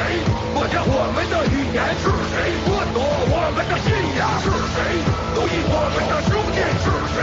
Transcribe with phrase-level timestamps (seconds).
[0.00, 0.24] 谁？
[0.54, 2.34] 抹掉我们的语言是谁？
[2.64, 4.76] 剥夺我们的信仰是谁？
[5.34, 7.16] 奴役我们的兄弟是谁？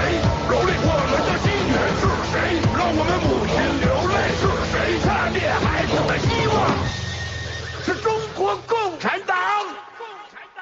[0.47, 2.33] 蹂躏我们的心愿是谁？
[2.77, 4.73] 让我们母亲流泪是谁？
[5.03, 6.55] 掐灭孩子的希望
[7.83, 9.35] 是中国共产党。
[9.97, 10.61] 共产党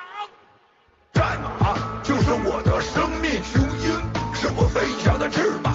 [1.14, 4.00] 战马就是我的生命雄鹰，
[4.34, 5.74] 是我飞翔的翅膀。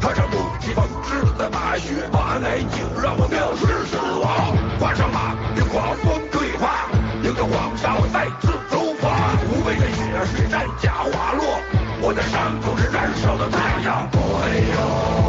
[0.00, 4.71] 踏上母亲缝制的马靴，马奶井让我藐视死亡。
[4.78, 6.88] 挂上马，与狂风对话，
[7.22, 9.08] 迎着黄沙再次出发。
[9.48, 10.02] 无畏的血
[10.34, 11.60] 是战甲滑落，
[12.00, 14.08] 我的伤口是燃烧的太阳。
[14.42, 15.21] 哎呦，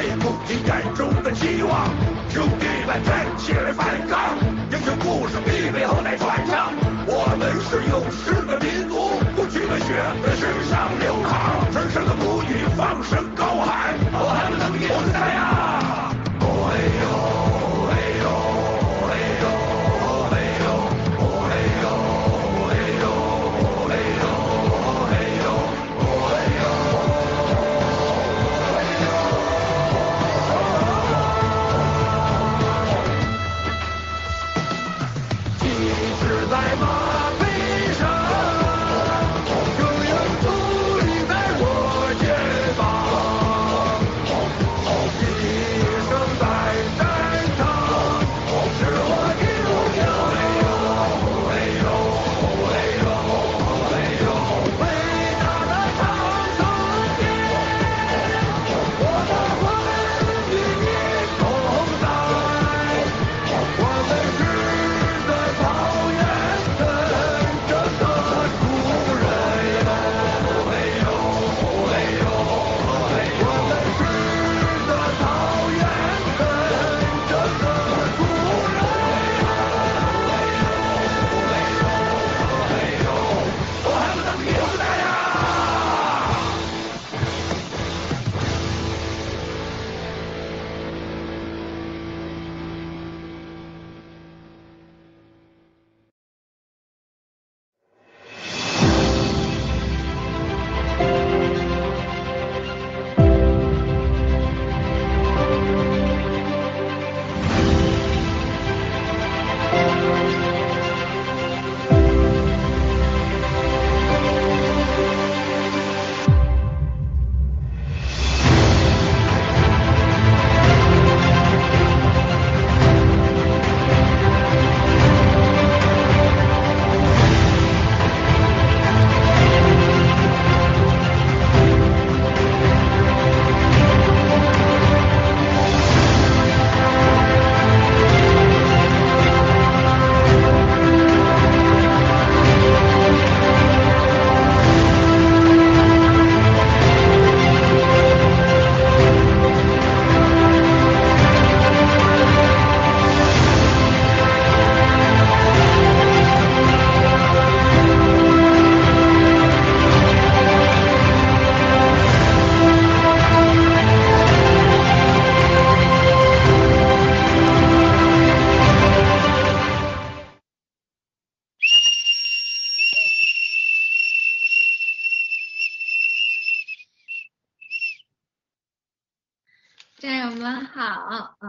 [0.00, 1.90] 庞，为母亲眼中的期望，
[2.30, 4.36] 兄弟们站起来反抗，
[4.72, 6.72] 英雄故事必被后代传唱。
[7.06, 9.94] 我们是勇士的民族，不屈的血
[10.24, 15.59] 在身上流淌，神圣的母语放声高喊，我还能有在呀！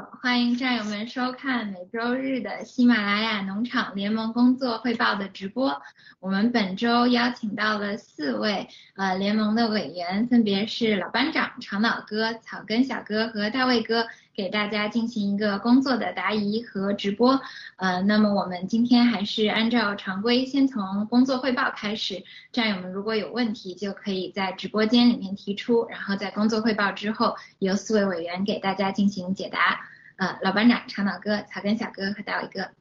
[0.09, 5.81] 欢迎战友们收看每周日的喜马拉雅农场联盟工作汇报的直播。
[6.19, 14.07] 我们本周邀请到了四位呃联盟的委员，分别是老班长、长脑哥、草根小哥和大卫哥。
[14.41, 17.39] 给大家进行一个工作的答疑和直播，
[17.75, 22.23] 呃，那么我们今天还是按照常规，先从工作汇报开始。
[22.51, 29.87] 战友们如果有问题，就可以在直播间里面提出，然后在工作汇报之后，由四位委员给大家进行解答。
[30.15, 32.71] 呃，老班长、长脑哥、草根小哥和大伟哥。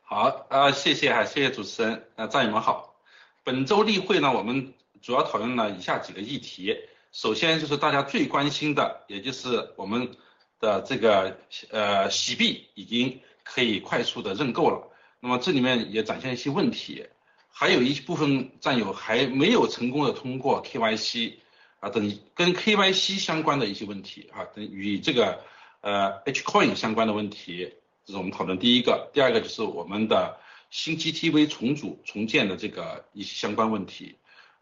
[0.00, 2.96] 好，呃，谢谢哈，谢谢主持人，呃，战友们好。
[3.44, 6.76] 本周例会呢，我们主要讨论了以下几个议题。
[7.12, 10.16] 首先就是大家最关心的，也就是我们
[10.60, 11.36] 的这个
[11.70, 14.88] 呃洗币已经可以快速的认购了。
[15.18, 17.04] 那么这里面也展现一些问题，
[17.50, 21.34] 还有一部分战友还没有成功的通过 KYC
[21.80, 25.42] 啊等跟 KYC 相关的一些问题啊，等与这个
[25.80, 27.74] 呃 H Coin 相关的问题，
[28.04, 29.10] 这是我们讨论第一个。
[29.12, 30.38] 第二个就是我们的
[30.70, 34.14] 新 GTV 重组重建的这个一些相关问题。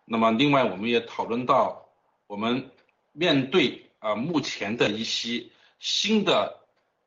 [0.06, 1.84] 那么另外我们也讨论到。
[2.28, 2.70] 我们
[3.12, 5.46] 面对啊目前的一些
[5.80, 6.60] 新的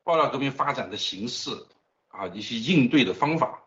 [0.04, 1.50] 爆料革命发展的形势
[2.08, 3.62] 啊一些应对的方法，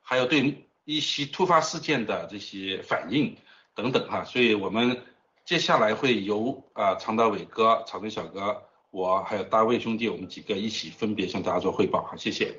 [0.00, 3.36] 还有对一些突发事件的这些反应
[3.74, 5.04] 等等哈，所以我们
[5.44, 12.56] 接下来会由啊常大伟哥、草根小哥，我还有大卫兄弟，我们几个一起分别向大家做汇报哈，谢谢。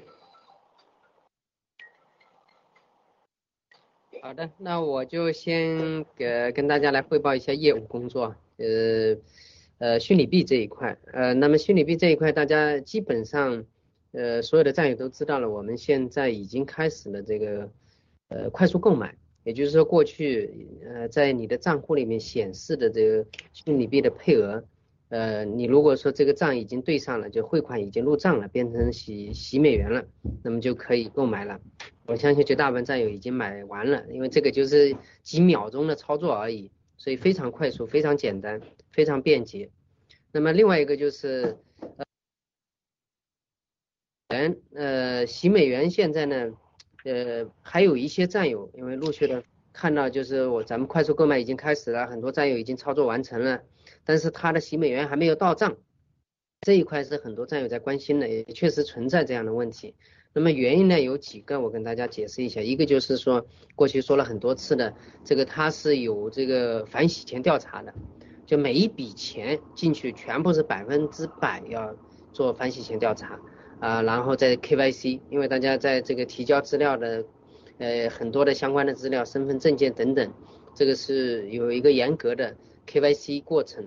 [4.22, 8.36] 好的，那我就先给跟大家来汇报一下业务工作。
[8.58, 9.16] 呃
[9.78, 13.64] 呃，虚拟币这一块，呃，那么虚拟币这一块，大家基本上
[14.12, 17.70] 呃所有的战友都知道了，我们现在已经开始了这个
[18.28, 24.62] 呃快速购买，也就是说过去呃在你的账户里面显示的这个虚拟币的配额。
[25.10, 30.06] 呃，你如果说这个账已经对上了，就汇款已经入账了，变成洗洗美元了，
[30.44, 31.60] 那么就可以购买了。
[32.06, 38.62] 我相信绝大部分战友已经买完了，因为这个就是几秒钟的操作而已，所以非常快速、非常简单、
[38.92, 39.72] 非常便捷。
[40.32, 41.58] 那么另外一个就是，
[44.28, 46.52] 呃，呃，洗美元现在呢，
[47.06, 53.60] 呃，还有一些战友因为陆续的看到，就是我咱们快速购买已经开始了，很多战友已经操作完成了。
[54.10, 55.78] 但是他的洗美元还没有到账，
[56.62, 59.94] 这一块是很多战友在关心的，也确实存在这样的问题。
[60.34, 62.60] 那么原因呢有几个，我跟大家解释一下。
[62.60, 63.46] 一个就是说，
[63.76, 67.94] 过去说了很多次的，这个他是有这个反洗钱调查的，
[68.48, 71.96] 就每一笔钱进去全部是百分之百要
[72.34, 73.40] 做反洗钱调查
[73.80, 77.24] 啊，然后在 KYC，因为大家在这个提交资料的，
[77.78, 80.34] 呃很多的相关的资料、身份证件等等，
[80.74, 82.58] 这个是有一个严格的。
[82.90, 83.86] KYC 过程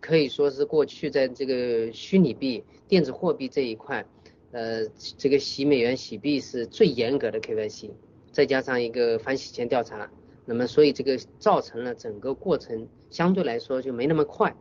[0.00, 4.06] 可以说是过去在这个虚拟币、电子货币这一块，
[4.52, 4.86] 呃，
[5.18, 7.90] 这个洗美元、洗币是最严格的 KYC，
[8.32, 10.10] 再加上一个反洗钱调查，
[10.46, 14.56] 那么所以这个造成了整个过程相对来说就没那么快，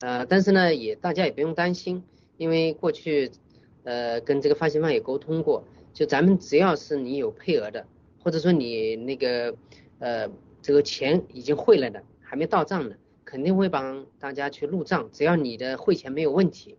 [0.00, 2.02] 呃，但是呢，也大家也不用担心，
[2.38, 3.30] 因为过去
[3.84, 5.62] 呃跟这个发行方也沟通过，
[5.94, 7.86] 就咱们只要是你有配额的，
[8.24, 9.54] 或者说你那个
[10.00, 10.28] 呃
[10.60, 12.96] 这个钱已经汇了的，还没到账的。
[13.28, 16.78] 肯定会帮大家去入账，只要你的汇钱没有问题。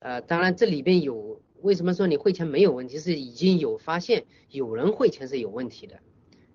[0.00, 2.98] 呃，当然这里边有，为什么说你汇钱没有问题？
[2.98, 6.00] 是已经有发现有人汇钱是有问题的。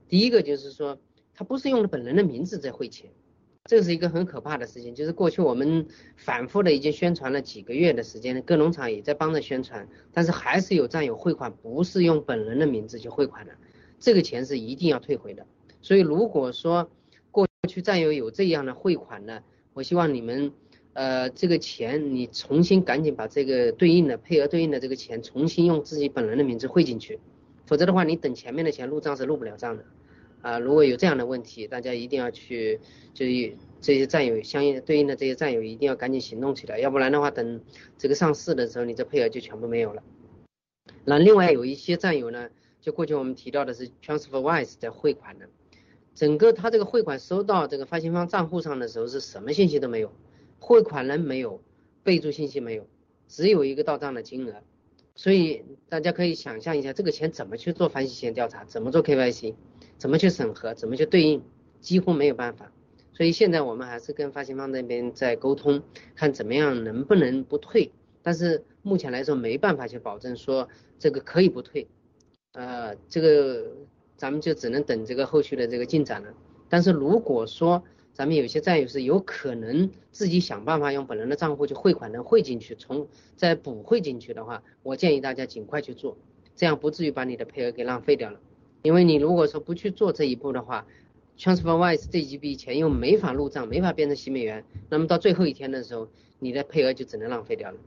[0.10, 1.00] 第一个就是说，
[1.34, 3.10] 他不是用了本人的名字在汇钱，
[3.64, 4.94] 这是一个很可怕的事情。
[4.94, 13.54] 就是过去我们反复的已经宣传了几个月的时间，各农场也在帮着宣传，但是还是有战友汇款不是用本人的名字去汇款的，
[14.02, 15.48] 这个钱是一定要退回的。
[15.82, 16.92] 所以如果说，
[17.68, 20.54] 去战友有这样的汇款呢，我希望你们，
[20.94, 27.20] 呃，这个钱你重新赶紧把这个对应的配额对应的这个钱重新用自己本人的名字汇进去，
[27.66, 29.86] 否则的话你等前面的钱入账是入不了账的，
[30.42, 32.80] 啊，如果有这样的问题，大家一定要去，
[33.14, 37.62] 就是这些战友相应对应的这些战友一定要赶紧行动起来，要不然的话等
[37.98, 40.02] 这个上市的时候你这配额就全部没有了。
[41.04, 42.50] 那另外有一些战友呢，
[42.80, 45.50] 就过去我们提到的是 TransferWise 在汇款的。
[46.16, 50.12] 整个他这个汇款收到这个发行方账户上的时候是什么信息都没有，
[50.60, 51.62] 汇款人没有，
[52.04, 52.86] 备注信息没有，
[53.28, 54.56] 只有一个到账的金额，
[55.16, 59.56] 所以大家可以想象一下这个钱怎么去做反洗钱调查，怎么做 KYC，
[59.98, 61.42] 怎么去审核，怎么去对应，
[61.80, 62.72] 几乎没有办法。
[63.14, 65.82] 所以现在我们还是跟发行方那边在沟通，
[66.16, 71.88] 看怎么样能不能不退，但是目前来说没办法去保证说这个可以不退，
[72.52, 73.72] 呃，这个。
[74.20, 76.28] 咱们就只能等这个后续的这个进展了。
[76.68, 77.82] 但是如果说
[78.14, 83.08] 咱们有些战友是有可能自己想办法用本人的账户去汇款能汇进去，从
[83.38, 86.18] 再补汇进去的话，我建议大家尽快去做，
[86.56, 88.40] 这样不至于把你的配额给浪费掉了。
[88.82, 90.86] 因为你如果说不去做这一步的话
[91.38, 96.10] ，TransferWise 这几笔钱又没法入账，没法变成新美元，那么到最后一天的时候，
[96.40, 97.78] 你的配额就只能浪费掉了。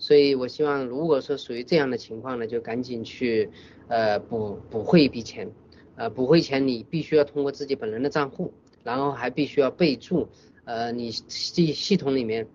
[0.00, 3.50] 所以我希望，如果说属于这样的情况呢，就赶紧去
[3.88, 5.50] 呃补补汇一笔钱，
[5.96, 8.52] 呃补汇钱你必须要通过自己本人的账户。
[8.84, 10.28] 然后还必须要备注，
[10.64, 12.46] 呃，你系系统里面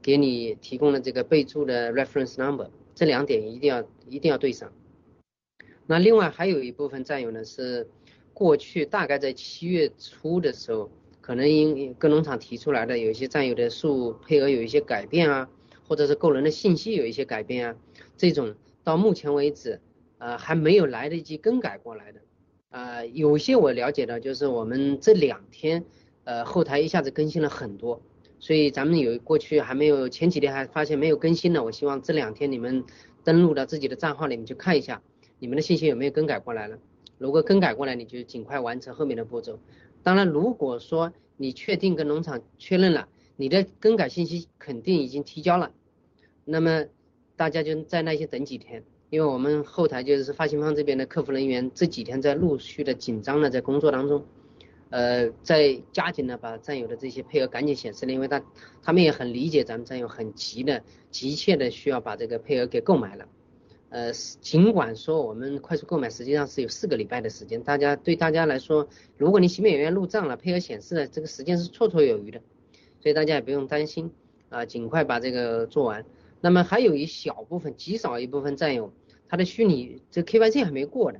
[0.00, 4.72] 给你提供的这个备注的 reference number，这两点一定要一定要对上。
[5.86, 7.88] 那另外还有一部分战友呢是
[8.32, 10.88] 过去大概在七月初的时候，
[11.20, 15.50] 可能因跟农场提出来的有一些战友的数配额有一些改变啊，
[15.86, 17.76] 或者是个人的信息有一些改变啊，
[18.16, 19.80] 这种到目前为止
[20.22, 22.20] 呃还没有来得及更改过来的。
[22.70, 25.84] 呃，有些我了解的，就是我们这两天，
[26.22, 28.00] 呃，后台一下子更新了很多，
[28.38, 32.84] 所以咱们有过去还没有，前几天还发现没有更新的，我希望这两天你们
[33.24, 35.02] 登录到自己的账号里面去看一下，
[35.40, 36.78] 你们的信息有没有更改过来了。
[37.18, 39.58] 如果更改过来，你就尽快完成后面的步骤。
[40.04, 45.72] 当然，如果说你确定跟农场确认了，你的更改信息肯定已经提交了，
[46.44, 46.86] 那么
[47.36, 48.84] 大家就在那些等几天。
[49.12, 54.24] 因为我们后台就是发行方这边的客服人员这几天在陆续的紧张的在工作当中，
[54.88, 58.42] 呃，在加紧的把战友的这些配额赶紧显示了，因为他
[58.82, 63.28] 他们也很理解咱们战友很急的急切的需要把这个配额给购买了，
[63.90, 68.88] 呃，尽管说我们快速购买实际上是有四个礼拜的时间，大家对大家来说，
[69.18, 72.40] 如果你洗美元入账了，配额显示了，这个时间是绰绰有余的，
[73.02, 74.10] 所以大家也不用担心
[74.48, 76.02] 啊，尽快把这个做完。
[76.40, 78.90] 那么还有一小部分极少一部分战友。
[79.32, 81.18] 他的虚拟这 KYC 还没过呢，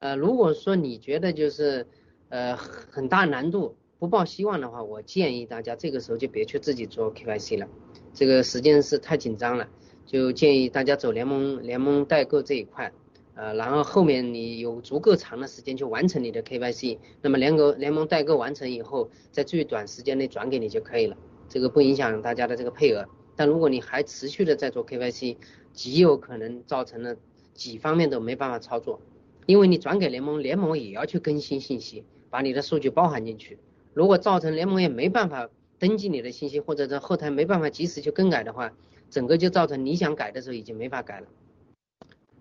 [0.00, 1.86] 呃，如果说你觉得就是
[2.28, 7.68] 呃很大难度不抱希望的话，我建议大家这个时候就别去自己做 KYC 了，
[8.12, 9.68] 这个时间是太紧张了，
[10.06, 12.92] 就建议大家走联盟联盟代购这一块，
[13.36, 21.16] 呃，然后后面你有足够长的时间去完成你的 KYC，那么联盟联盟代购完成以后，在最短时间内转给你就可以了，
[21.48, 25.36] 这个不影响大家的这个配额，但如果你还持续的在做 KYC，
[25.72, 27.16] 极有可能造成了。
[27.56, 29.00] 几方面都没办法操作，
[29.46, 33.58] 因为你转给联盟，联盟也要去更新信息，把你的数据包含进去。
[33.94, 35.48] 如果造成联盟也没办法
[35.78, 38.72] 登记你的信息，或者在后台没办法及时去更改的话，
[39.10, 41.26] 整个就造成你想改的时候已经没法改了。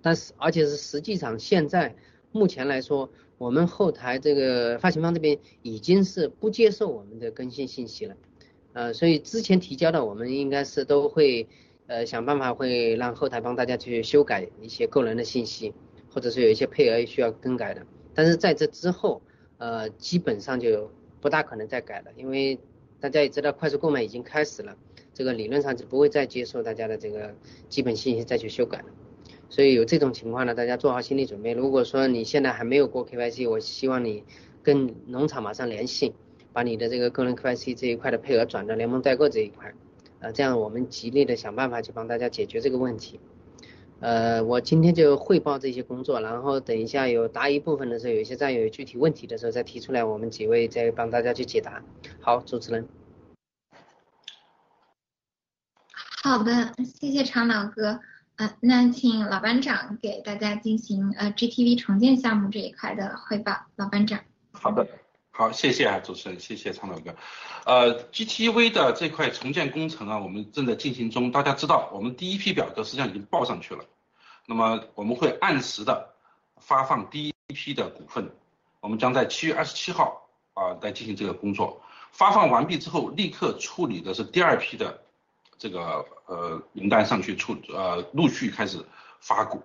[0.01, 1.95] 但是而且是实际上现在
[2.31, 8.15] 目前来说，我们后台这个发行方这边已经是不接受我们的更新信息了，
[8.73, 11.47] 呃，所以之前提交的我们应该是都会。
[11.87, 15.73] 呃，想办法会让后台帮大家去修改一些个人的信息，
[16.11, 17.85] 或者是有一些配额需要更改的。
[18.13, 19.21] 但是在这之后，
[19.57, 20.89] 呃，基本上就
[21.21, 22.57] 不大可能再改了，因为
[22.99, 24.75] 大家也知道快速购买已经开始了，
[25.13, 27.35] 这个理论上就不会再接受大家的这个
[27.69, 28.85] 基本信息再去修改了。
[29.47, 31.53] 所以有这种情况呢，大家做好心理准备。
[31.53, 34.23] 如果说你现在还没有过 KYC，我希望你
[34.63, 36.15] 跟农场马上联系，
[36.51, 39.71] 把你的这个个人 KYC 这一块的配额转到联盟代购这一块。
[40.25, 43.19] 呃，这样我们极力的想办法去帮大家解决这个问题。
[43.99, 51.83] 呃，我今天就汇报这些工作，然后等一下有答疑部分的时候，有一些战友有具体问题的时候再提出来，我们几位再帮大家去解答。
[52.19, 52.87] 好，主持人。
[56.23, 57.99] 好的，谢谢常老哥。
[58.37, 63.51] 呃，那请老班长给大家进行呃 GTV 重建项目这一块的汇报。
[63.75, 64.19] 老班长。
[64.53, 64.87] 好的。
[65.37, 67.13] 好，谢谢啊，主持人，谢谢常老哥。
[67.65, 71.29] 呃，GTV 的这块重建工程啊，我们正在进行中。
[71.29, 73.83] 大家知道，我们第一批表格实际上已经报上去了。
[74.45, 76.13] 那么我们会按时的
[76.55, 78.33] 发放第一批的股份。
[78.79, 81.81] 我们将在七月二十七号啊来进行这个工作。
[82.13, 85.01] 发放完毕之后，立刻处理的是第二批的
[85.57, 88.81] 这个呃名单上去处呃陆续开始
[89.19, 89.61] 发股。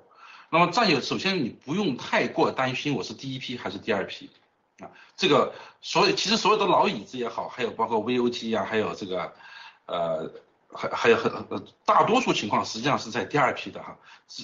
[0.51, 4.29] 那么战友，首先你不用太过担心我是第一批还是第二批。
[4.81, 9.33] 啊，这个所以其实所有的老椅子也好，还有包括 VOG 啊，还有这个
[9.87, 10.31] 呃，
[10.73, 13.99] 还还有很呃，大多数情况实际上是在第二批的哈，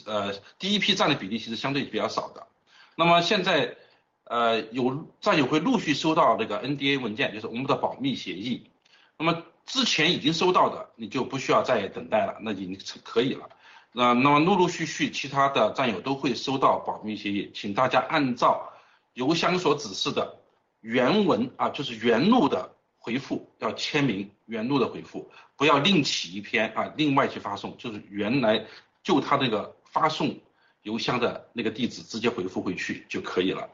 [0.06, 2.46] 呃，第一批占的比例其实相对比较少的。
[2.96, 3.76] 那么现在
[4.24, 8.70] 呃有战友会陆续收到这个 NDA 文件，就是我们的保密协议。
[9.18, 13.48] 那么之前已经收到的，你就不需要再等待了，那已经可以了。
[13.92, 18.72] 那那么陆陆续续其他的战友都会收到保密协议，请大家按照。
[19.16, 20.40] 邮箱所指示的
[20.82, 28.66] 原文啊，就是原路的回复要签名，原路的回复不要另起一篇啊，另外去发送，就是原来
[29.02, 30.38] 就他那个发送
[30.82, 33.70] 邮箱的那个地址直接回复回去就可以了。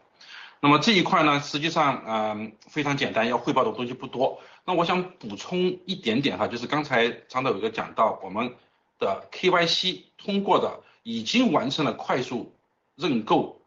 [0.60, 4.40] 那么这一块呢，实际上嗯非常简单，要汇报的东西不多。
[4.64, 8.54] 那我想补充一点点哈，就是刚才张导有个讲到，我们
[9.00, 12.54] 的 KYC 通过的已经完成了快速
[12.94, 13.60] 认购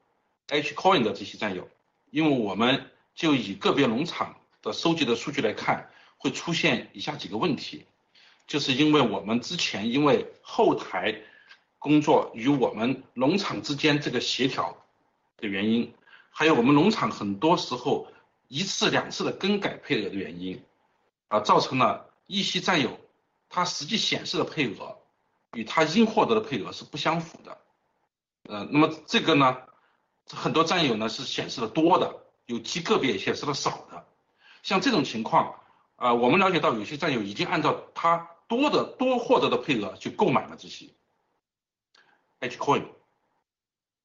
[0.48, 1.70] H coin 的这些战友，
[2.12, 7.86] 因为我们就以个别农场的收集的数据来看，会出现以下几个问题，
[8.48, 11.22] 就是因为我们之前因为后台
[11.80, 14.78] 工作与我们农场之间这个协调
[15.38, 15.94] 的原因。
[16.30, 18.12] 还有我们农场很多时候
[18.50, 20.62] 一次两次的更改配额的原因，
[21.30, 23.00] 啊，造成了一些战友
[23.48, 24.98] 他实际显示的配额
[25.54, 27.58] 与他应获得的配额是不相符的，
[28.50, 29.58] 呃，那么这个呢，
[30.29, 32.15] 很多战友呢是显示的多的，
[32.46, 34.05] 有极个别显示的少的，
[34.63, 35.55] 像这种情况，
[35.96, 40.88] 啊，我们了解到有些战友已经按照他多的多获得的配额去购买了这些
[42.39, 42.86] H coin。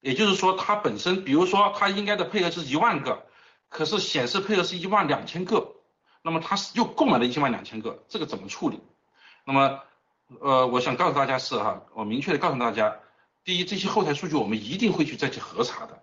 [0.03, 3.27] 也就是说，它本身，比如说它应该的配额是一万个，
[3.69, 5.75] 可是显示配额是一万两千个，
[6.23, 8.81] 那么它是又购买了一万两千个，这个怎么处理？
[9.45, 9.83] 那么，
[10.41, 12.99] 呃，我想告诉大家是哈，我明确的告诉大家，
[13.45, 16.00] 第一，这些后台数据我们一定会去再去核查的。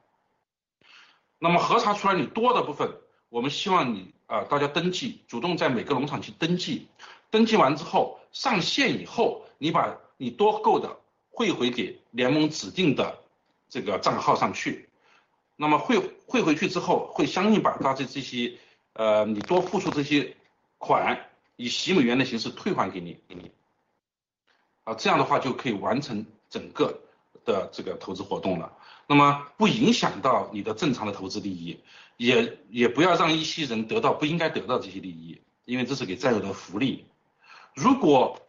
[1.40, 2.98] 那么核查出来你多的部分，
[3.30, 6.88] 我们希望你啊，大家登记，主动在每个农场去登记，
[7.30, 10.98] 登记完之后上线以后，你把你多购的
[11.30, 13.20] 汇回给联盟指定的。
[13.70, 14.88] 这个账号上去，
[15.58, 18.58] 那么汇汇回去之后，会相应把它的这些
[18.94, 20.38] 呃你多付出这些
[20.78, 23.52] 款以洗美元的形式退还给你给你，
[24.86, 26.98] 啊这样的话就可以完成整个
[27.44, 28.77] 的这个投资活动了。
[29.08, 31.80] 那么不影响到你的正常的投资利益，
[32.18, 37.06] 也也不要让一些人得到不应该得到这些利益，因为这是给战友的福利。
[37.74, 38.40] 如果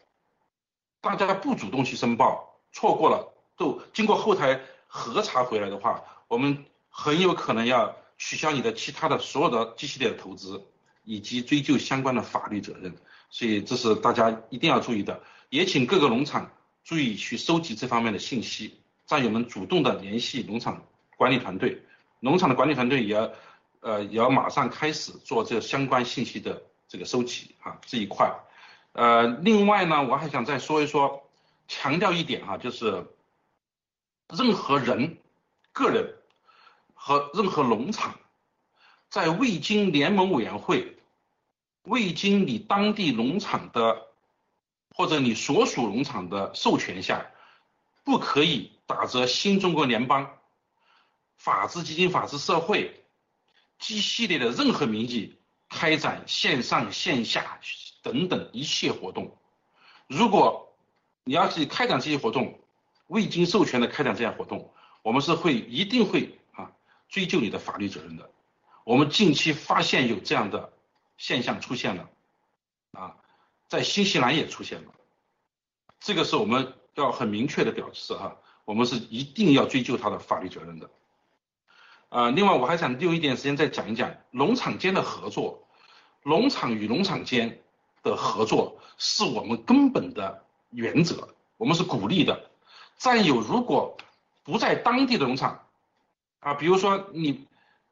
[1.00, 4.60] 大家不主动去申报，错过了都经过后台。
[4.90, 10.64] 核查回来的话，我们很有可能要取消你的其他的所有的机器列的投资，
[11.04, 12.96] 以及追究相关的法律责任。
[13.28, 15.22] 所以这是大家一定要注意的。
[15.50, 16.50] 也请各个农场
[16.84, 20.84] 注意去收集这方面的信息，战友们主动的联系农场
[21.16, 21.82] 管理团队，
[22.20, 23.32] 农场的管理团队也要
[23.80, 28.32] 呃也要马上开始做这相关信息的这个收集啊这一块。
[28.92, 31.28] 呃，另外呢，我还想再说一说，
[31.66, 33.04] 强调一点哈，就是。
[34.30, 35.16] 任何人、
[35.72, 36.16] 个人
[36.92, 38.20] 和任何农场，
[39.08, 40.98] 在未经联盟委员会、
[41.84, 44.08] 未经你当地农场的
[44.94, 47.24] 或者你所属农场的授权下，
[48.04, 50.38] 不可以打着新中国联邦、
[51.36, 53.04] 法治基金、法治社会
[53.78, 57.60] G 系列的任何名义开展线上线下
[58.02, 59.36] 等等一切活动。
[60.06, 60.74] 如果
[61.24, 62.58] 你要去开展这些活动，
[63.08, 64.72] 未经授权的开展这样活动，
[65.02, 66.72] 我们是会一定会啊
[67.10, 68.30] 追究你的法律责任的。
[68.84, 70.72] 我们近期发现有这样的
[71.18, 72.08] 现象出现了，
[72.92, 73.16] 啊，
[73.68, 74.94] 在新西兰也出现了，
[76.00, 78.34] 这个是我们要很明确的表示哈，
[78.68, 80.90] 我们是一定要追究他的法律责任的。
[82.10, 85.66] 啊，另外我还想利用一点时间再讲一讲农场间的合作，
[86.22, 87.62] 农场与农场间
[88.02, 92.50] 的合作是我们根本的原则，我们是鼓励的。
[92.98, 93.96] 战友如果
[94.44, 95.64] 不在当地的农场，
[96.40, 97.46] 啊，比如说你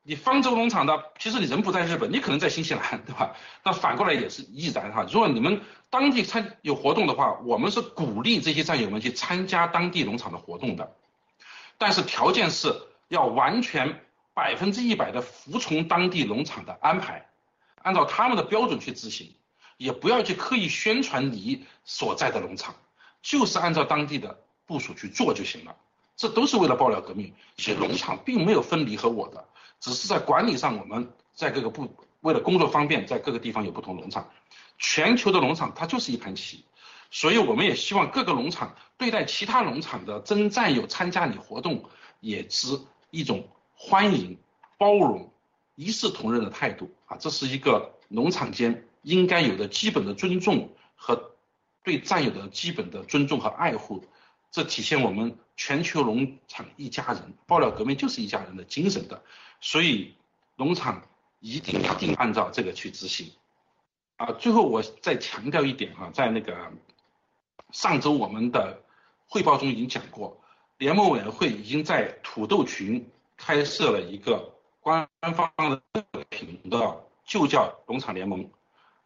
[0.07, 3.35] 你方舟农场的，其实你人不在日本，你可能在新西兰，对吧？
[3.65, 5.05] 那反过来也是亦然哈。
[5.11, 10.93] 如果你们当地参有活动的话，我们是鼓励这些战友们去参加当地农场的活动的，
[11.77, 12.73] 但是条件是
[13.09, 14.01] 要完全
[14.33, 17.27] 百分之一百的服从当地农场的安排，
[17.83, 19.35] 按照他们的标准去执行，
[19.77, 22.77] 也不要去刻意宣传你所在的农场，
[23.23, 24.39] 就是按照当地的。
[24.69, 25.77] 部署去做就行了，
[26.17, 27.33] 这都是为了爆料革命。
[27.57, 29.45] 其实农场并没有分你和我的，
[29.81, 34.29] 只是在管理上，我们在各个部为了工作方便，在各个地方有不同农场。
[34.79, 36.65] 全球的农场它就是一盘棋，
[37.11, 41.85] 所以我们也希望各个农场对待其他农场的真战友参加你活动，
[42.21, 44.39] 也是一种欢迎、
[44.77, 45.33] 包容、
[45.77, 51.33] 一视同仁的态度啊，这是一个农场间应该有的基本的尊重和
[51.83, 54.05] 对战友的基本的尊重和爱护。
[54.51, 59.23] 这体现我们全球农场一家人，爆料革命就是一家人的精神的，
[59.61, 60.15] 所以
[60.57, 61.07] 农场
[61.41, 63.33] 一定一定按照这个去执行。
[64.17, 66.73] 啊，最后我再强调一点啊，在那个
[67.73, 68.83] 上周我们的
[69.29, 70.41] 汇报中已经讲过，
[70.79, 75.83] 联盟委员会已经在土豆群开设了一个官方的
[76.29, 78.51] 频道，就叫农场联盟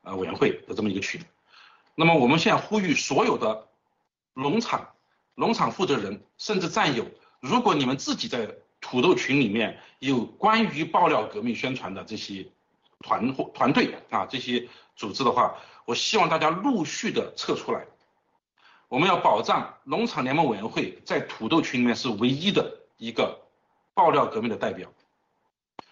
[0.02, 1.20] 呃委员会的这么一个群。
[1.94, 3.68] 那么我们现在呼吁所有的
[4.34, 4.90] 农场。
[5.36, 7.06] 农场负责人甚至战友，
[7.40, 12.46] 如果你们自己在土豆群里面有关于爆料革命宣传的这些
[13.00, 17.86] 团伙团队啊，这些组织的话，我希望大家陆续的撤出来。
[18.88, 23.40] 我们要保障农场联盟委员会在土豆群里面是唯一的一个
[23.94, 24.92] 爆料革命的代表。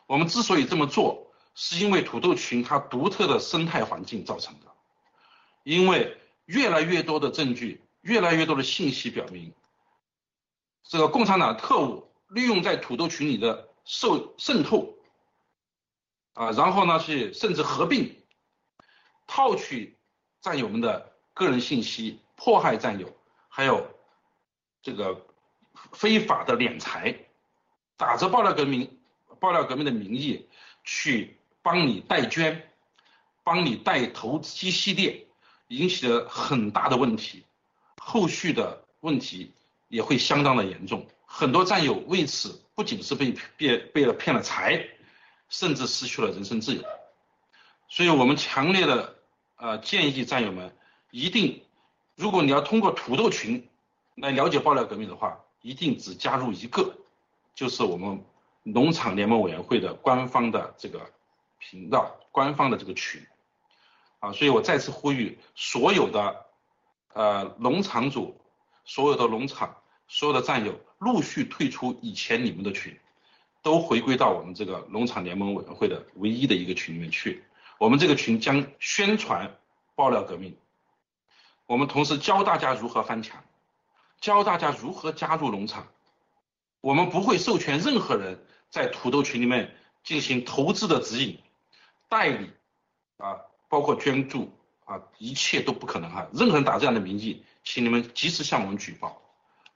[0.07, 4.67] 我们之所以这么做，是因为土豆群它独特的生态环境造成的。
[5.63, 9.53] 因为越来越多的证据，越来越多的信息表明，
[10.83, 14.95] 这个共产党特务利用在土豆群里的受渗透，
[16.35, 18.15] 啊，然后呢去甚至合并，
[19.27, 19.97] 套取
[20.41, 23.17] 战友们的个人信息，迫害战友，
[23.49, 23.89] 还有
[24.83, 25.27] 这个
[25.93, 27.15] 非法的敛财，
[27.97, 29.01] 打着爆料革命、
[29.41, 30.49] 爆料革命的名义
[30.85, 32.71] 去帮你代捐，
[33.43, 35.25] 帮你代投资系列。
[35.69, 37.45] 引起了很大的问题，
[37.99, 39.53] 后续的问题
[39.89, 41.07] 也会相当的严重。
[41.31, 44.89] 很多战友为此不仅是被骗被了骗了财，
[45.51, 46.83] 甚至失去了人身自由。
[47.89, 49.15] 所以我们强烈的
[49.57, 50.75] 呃建议战友们，
[51.11, 51.63] 一定
[52.17, 53.69] 如果你要通过土豆群
[54.17, 56.95] 来了解爆料革命的话，一定只加入一个，
[57.55, 58.25] 就是我们
[58.63, 61.13] 农场联盟委员会的官方的这个
[61.59, 63.25] 频道，官方的这个群。
[64.21, 66.47] 啊，所以我再次呼吁所有的
[67.13, 68.41] 呃农场主、
[68.85, 69.77] 所有的农场、
[70.09, 72.99] 所有的战友陆续退出以前你们的群，
[73.63, 77.45] 都回归到我们这个农场联盟委员会的唯一的一个群里面去。
[77.79, 79.57] 我们这个群将宣传
[79.95, 80.57] 爆料革命，
[81.67, 83.45] 我们同时教大家如何翻墙，
[84.21, 85.87] 教大家如何加入农场。
[86.81, 91.39] 我们不会授权任何人在土豆群里面进行投资的指引、
[92.09, 92.51] 代理
[93.17, 93.43] 啊。
[93.71, 94.51] 包括捐助
[94.87, 96.27] 啊，一切都不可能哈！
[96.33, 99.21] 任何人打这样的名义，请你们及时向我们举报。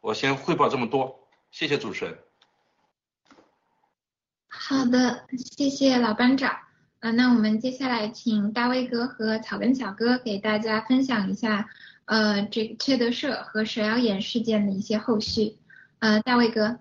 [0.02, 2.18] 我先汇报这么多，谢谢主持人。
[4.48, 6.52] 好的，谢谢老班长。
[6.98, 11.70] 啊，那我们接下来请大卫哥和草根小哥给大家分享一下，
[12.06, 15.56] 呃，这个缺德社和蛇妖眼事件的一些后续。
[16.00, 16.80] 呃，大卫哥。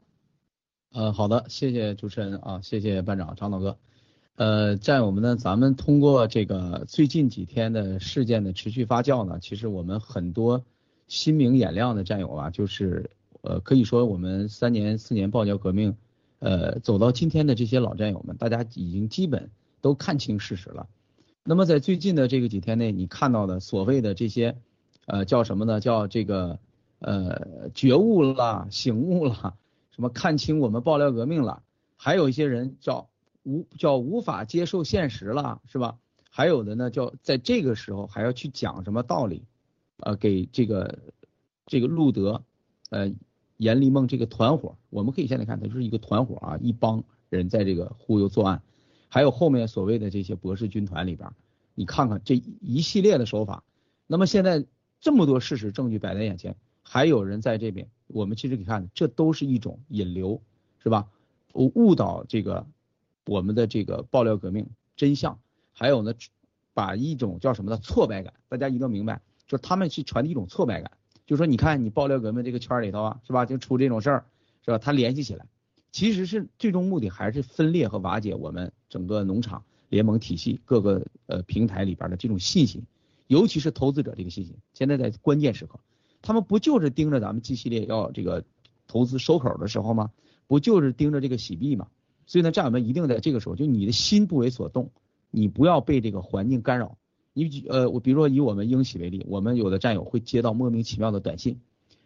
[0.92, 3.78] 呃，好的，谢谢主持人啊，谢谢班长张导哥。
[4.36, 10.66] 呃，在我们呢，咱们通过这个最近几天的事件的持续发酵呢，其实我们很多
[11.12, 13.10] 心明眼亮的战友啊，就是
[13.42, 15.98] 呃，可以说我们三年四年爆料革命，
[16.40, 19.50] 呃，走到今天的这些老战友们，大家已经基本
[19.82, 20.88] 都看清事实了。
[21.44, 24.56] 那么在最近的这个几天内，你看到的所谓的这些
[25.06, 25.82] 呃叫什么呢？
[25.82, 26.60] 叫这个
[27.00, 29.56] 呃觉悟了、醒悟了，
[29.94, 31.62] 什么看清我们爆料革命了，
[31.98, 33.10] 还有一些人叫。
[33.44, 35.98] 无叫无法接受现实了，是吧？
[36.30, 39.42] 还有的呢，叫在这个时候还要去讲什么道理？
[40.02, 41.00] 呃，给这个
[41.66, 42.44] 这个路德，
[42.90, 43.14] 呃，
[43.58, 48.62] 严立梦这个团伙，我们可以现在看，它就是一个团伙啊，一帮人在这个忽悠作案。
[49.08, 51.30] 还有后面所谓的这些博士军团里边，
[51.76, 53.64] 你看看这一系列的手法。
[54.08, 54.66] 那么现在
[55.00, 60.42] 这么多事实证据摆在眼前，还有人在这边，我们其实可以看，这都是一种引流，
[60.84, 61.08] 是吧？
[61.54, 62.66] 误导这个。
[63.28, 65.40] 我们的这个爆料革命真相，
[65.74, 66.12] 还有呢，
[66.74, 70.94] 把一种叫什么呢挫败感，大家一定要明白，就他们去传递一种挫败感，
[71.26, 74.26] 就说你看你爆料革命这个圈里头啊，是吧，就出这种事儿，
[74.64, 74.78] 是吧？
[74.78, 75.46] 他联系起来，
[75.92, 82.84] 其实是最终目的还是分裂和瓦解我们整个农场联盟体系各个呃平台里边的这种信心，
[83.28, 84.56] 尤其是投资者这个信心。
[84.74, 85.82] 现在在关键时刻，
[86.22, 88.46] 他们不就是盯着咱们 G 系列要这个
[88.88, 90.12] 投资收口的时候吗？
[90.48, 91.90] 不就是盯着这个洗币吗？
[92.26, 94.92] 所以呢，战友们一定在这个时候，就你的心不为所动，
[95.30, 96.98] 你不要被这个环境干扰。
[97.34, 101.60] 你呃，我比如说以我们英喜为例，我们有的战友会接到莫名其妙的短信，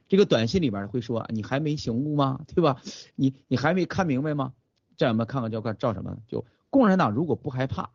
[0.08, 2.42] 这个短信里边会说你还没醒悟吗？
[2.54, 2.82] 对吧？
[3.16, 4.54] 你你还没看明白吗？
[4.98, 6.18] 战友们看看叫看照什么？
[6.28, 7.90] 就共产党如果不害怕，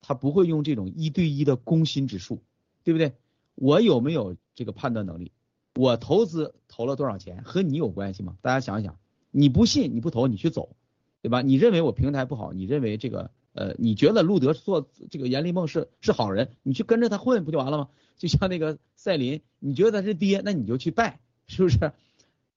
[0.00, 2.42] 他不会用这种一对一的攻心之术，
[2.84, 3.12] 对不对？
[3.54, 5.32] 我有没有这个判断能力？
[5.76, 8.36] 我投资投了多少钱和你有关系吗？
[8.42, 8.96] 大家想一想，
[9.30, 10.76] 你不信你不投你去走。
[11.22, 11.40] 对吧？
[11.40, 12.52] 你认为我平台不好？
[12.52, 16.50] 你认为这个呃，你觉得路德做这个严立梦是是好人？
[16.62, 17.88] 你去跟着他混不就完了吗？
[18.16, 21.92] 就像那个赛琳，你觉得他是爹，那你就去拜，是不是？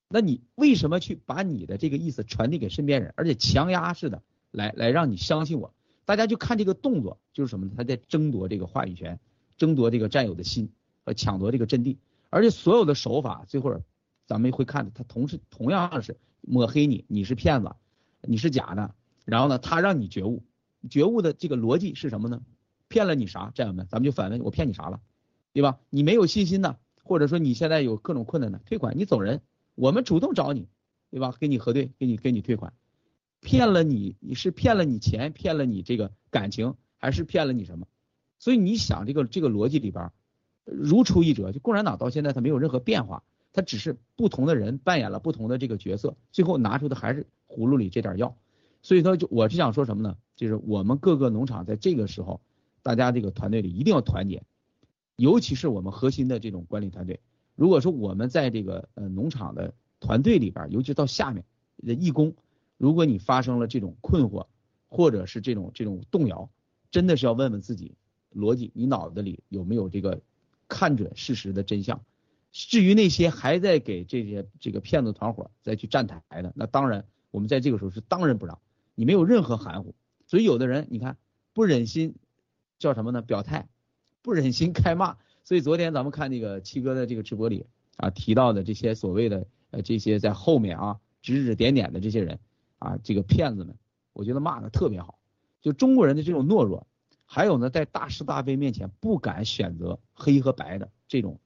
[0.08, 5.74] 那你为什么去把你的这个意思传递给身边人，而且强压式的来来让你相信我？
[6.04, 7.72] 大家就看这个动作，就是什么呢？
[7.76, 9.18] 他在争夺这个话语权，
[9.58, 10.70] 争夺这个战友的心
[11.04, 11.98] 和抢夺这个阵地，
[12.30, 13.82] 而且所有的手法，最后
[14.26, 17.72] 咱们会看他同时同样是抹黑你，你是骗子。
[18.28, 18.92] 你是假的，
[19.24, 20.42] 然后呢，他让你觉悟，
[20.88, 22.42] 觉悟的这个逻辑是什么呢？
[22.88, 23.50] 骗了你啥？
[23.54, 25.00] 战友们，咱们就反问，我骗你啥了，
[25.52, 25.78] 对吧？
[25.90, 29.42] 你没有信心呢，或者说你现在有各种困难呢，退款，你走人，
[29.74, 30.68] 我们主动找你，
[31.10, 31.34] 对吧？
[31.38, 32.72] 给你核对，给你给你退款，
[33.40, 37.86] 骗了你，你是骗了你钱，骗了你这个感情，还是骗了你什么？
[38.38, 40.12] 所以你想这个这个逻辑里边
[40.64, 48.36] 如出一辙，就共产党到现在它没有任何变化，它只是不同的人扮演了不同的这个角色，最后拿出的还是葫芦里这点药。
[48.86, 50.16] 所以说，就我是想说什么呢？
[50.36, 52.40] 就是我们各个农场在这个时候，
[52.84, 54.44] 大家这个团队里一定要团结，
[55.16, 57.18] 尤其是我们核心的这种管理团队。
[57.56, 61.44] 如果说我们在这个呃农场的团队里边，尤其到下面
[61.84, 62.32] 的义工，
[62.76, 64.46] 如果你发生了这种困惑，
[64.86, 66.48] 或者是这种这种动摇，
[66.92, 67.96] 真的是要问问自己
[68.32, 70.20] 逻辑，你脑子里有没有这个
[70.68, 72.00] 看准事实的真相？
[72.52, 78.56] 至于那些还在给这些这个骗子团伙再去站台的，那当然我们在这个时候是当仁不让，
[78.96, 79.94] 你没有任何含糊。
[80.26, 81.16] 所以有的人你看
[81.52, 82.16] 不忍心
[82.80, 83.22] 叫什么呢？
[83.22, 83.68] 表态，
[84.22, 85.16] 不忍心开骂。
[85.44, 92.40] 所以昨天咱们看那个七哥的这个直播里啊提到的这些所谓的呃这些在后面啊指指点点的这些人
[92.80, 93.76] 啊这个骗子们，
[94.12, 95.20] 我觉得骂的特别好。
[95.62, 96.86] 就中国人的这种懦弱，
[97.24, 101.38] 还有呢在大是大非面前不敢选择黑和白的这种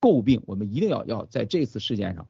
[0.00, 2.28] 诟病，我们一定要要在这次事件上，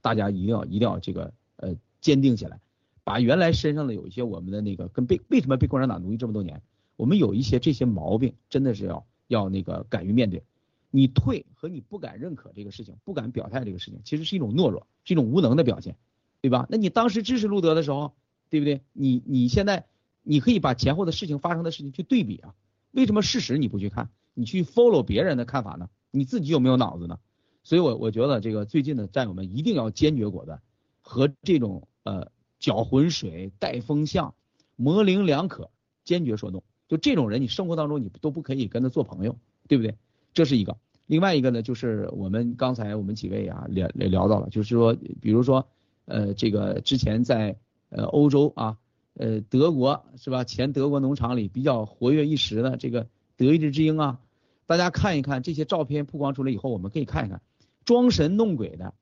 [0.00, 2.58] 大家一定要一定要这个呃坚定起来，
[3.06, 6.60] 把原来身上的有一些我们的那个跟被为什么被共产党奴役这么多年，
[6.96, 9.06] 我们有一些这些毛病，真的是要。
[9.28, 10.44] 要那个敢于面对，
[10.92, 15.96] 你退和你不敢认可这个事情，不敢表态这个事情，其实是一种懦弱，是一种无能的表现，
[16.40, 16.64] 对吧？
[16.70, 18.12] 那你当时支持路德的时候，
[18.50, 18.82] 对不对？
[18.92, 19.84] 你你现在
[20.22, 22.54] 你可以把前后的事情发生的事情去对比啊，
[22.92, 25.90] 为什么事实你不去看，你去 follow 别人的看法呢？
[26.12, 27.18] 你自己有没有脑子呢？
[27.64, 30.62] 所以，我我觉得这个最近的战友们一定要坚决果断，
[31.00, 32.30] 和这种呃
[32.66, 34.34] 搅浑水、带风向、
[34.74, 35.70] 模棱两可
[36.02, 36.62] 坚决说 no。
[36.88, 39.94] 就这种人，你生活当中你都不可以跟他做朋友，对不对？
[40.34, 40.76] 这是一个。
[41.06, 45.64] 另外一个呢，就是我们刚才我们几位啊聊聊到了，就是说，比如说，
[46.06, 47.56] 呃，这个之前在
[47.88, 48.78] 呃欧洲啊，
[49.14, 50.42] 呃德国是吧？
[50.42, 54.18] 前德国农场里比较活跃一时的这个德意志之鹰啊，
[54.66, 57.40] 大家看一看这些照片曝光出来以后，我们可以看一看，
[57.84, 58.92] 装神弄鬼的，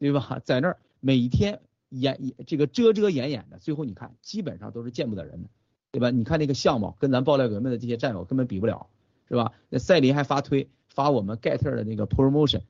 [0.00, 0.40] 对吧？
[0.44, 1.60] 在那儿每天
[1.92, 5.48] 掩这个遮遮掩掩的，最后你看基本上都是见不得人的。
[5.94, 6.10] 对吧？
[6.10, 8.86] 你看那个相貌，跟咱爆料革命的这些战友根本比不了，
[9.28, 9.52] 是吧？
[9.68, 12.62] 那赛林还发推发我们盖特的那个 promotion，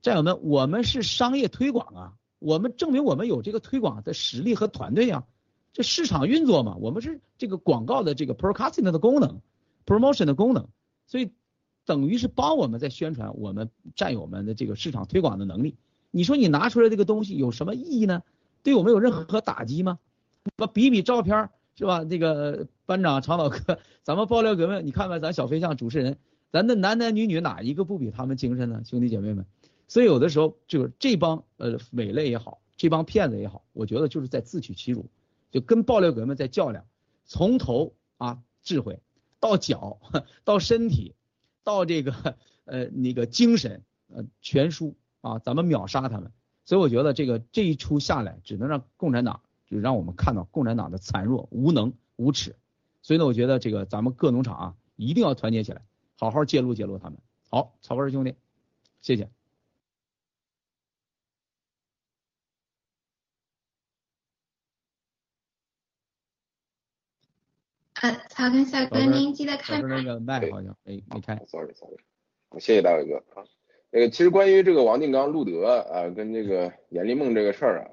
[0.00, 5.26] 战友们，我们是商业推广啊，我们证明我们有这个推广的实力和团队啊，
[5.72, 9.40] 这市场运作嘛，我们是这个广告的这个 broadcasting 的功能
[9.84, 10.68] ，promotion 的功能，
[11.08, 11.32] 所以
[11.84, 15.74] 等于是帮我们在宣传我们战友们的这个市场推广的能力。
[16.12, 18.22] 你说你拿出来这个东西有什么意义呢？
[18.62, 19.98] 对我们有任何打击吗？
[20.56, 21.48] 我比比照片。
[21.78, 22.02] 是吧？
[22.02, 26.18] 那个班长长老哥，咱们爆料革命，你看看咱小飞象主持人，
[26.50, 28.82] 咱的男男女女哪一个不比他们精神呢？
[28.84, 29.46] 兄弟姐妹们，
[29.86, 35.08] 所以有的时候就是这帮呃伪类也好，这帮骗子也好，我觉得就是在自取其辱，
[35.52, 36.84] 就跟爆料革命在较量，
[37.24, 38.98] 从头啊智慧
[39.38, 40.00] 到脚
[40.42, 41.14] 到身体
[41.62, 46.32] 到这个呃那个精神呃全输啊，咱们秒杀他们。
[46.68, 49.40] 所以我觉得这个这一出下来，只能让共产党。
[49.70, 52.56] 就让我们看到共产党的残弱、无能、无耻，
[53.02, 55.82] 所以呢，我觉得这个咱们各农场啊，一定要团结起来，
[56.18, 57.18] 好好揭露揭露他们。
[57.50, 58.34] 好，曹根兄弟，
[59.02, 59.28] 谢谢。
[68.00, 71.98] 呃，曹根小哥，您记得开那个麦好像没没开，sorry sorry，
[72.58, 73.44] 谢谢大伟哥啊。
[73.90, 77.90] 那个其实关于这个王定刚、路德啊，跟这个严立梦这个事儿啊。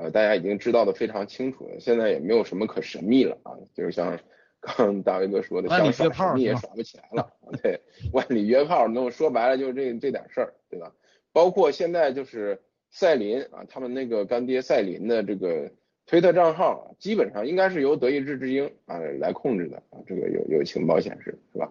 [0.00, 4.16] 呃，大家已经知道的非常清楚了，现在也没有什么可神秘了啊，就是像
[4.60, 7.32] 刚大卫哥说的，想耍神秘也耍不起来了。
[7.60, 7.80] 对，
[8.12, 10.92] 万里约炮，那说白了就是这这点事儿，对吧？
[11.32, 15.72] 包括现在就是赛林啊，他们那个干爹赛林的这个
[16.08, 21.70] 推特账号，基本上应该是由德意志之鹰啊来控制的啊，这个有有情报显示，是吧？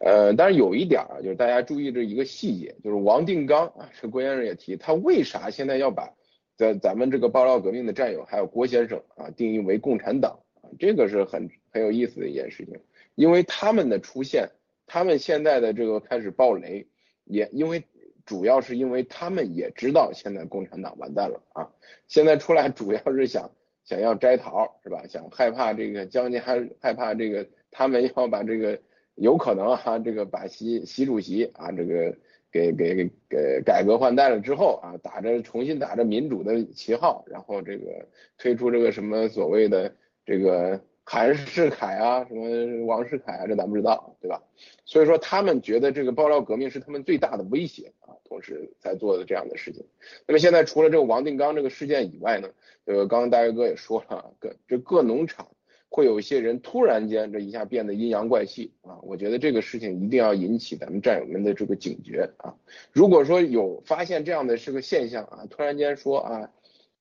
[0.00, 6.12] 呃，但是有一点啊，就是大家注意这一个细节，就是王定刚啊，这郭先生也提，他为啥现在要把？
[6.56, 12.80] 在咱们这个爆料革命的战友，还有郭先生啊，定义为共产党啊，这个是很很有意思的一件事情，
[13.14, 14.48] 因为他们的出现，
[14.86, 16.86] 他们现在的这个开始爆雷，
[17.24, 17.84] 也因为
[18.24, 21.70] 主要是因为他们也知道现在共产党完蛋了啊，
[22.08, 23.50] 现在出来主要是想
[23.86, 25.02] 想要摘桃是吧？
[25.08, 28.78] 想害怕这个将军还害怕这个他们要把这个
[29.14, 32.14] 有可能哈这个把习习主席啊这个。
[32.52, 38.06] 给给给给改革换代了之后啊，打着重新打着民主的旗号，然后这个
[38.38, 39.94] 推出这个什么所谓的
[40.24, 44.42] 这个韩世凯啊，什么王世凯啊，这咱不知道，对吧？
[44.86, 47.92] 所以说他们觉得这个爆料革命是他们最大的威胁，
[48.28, 49.84] 同时在做的这样的事情。
[50.26, 52.48] 那么现在除了这个王定刚这个事件以外呢，
[52.84, 55.48] 呃，刚刚大岳哥也说了，各这各农场
[55.88, 62.54] 会有一些人突然间这一下变得阴阳怪气啊，我觉得这个事情一定要引起咱们战友们的这个警觉啊。
[62.92, 66.50] 如果说有发现这样的是个现象啊，突然间说啊，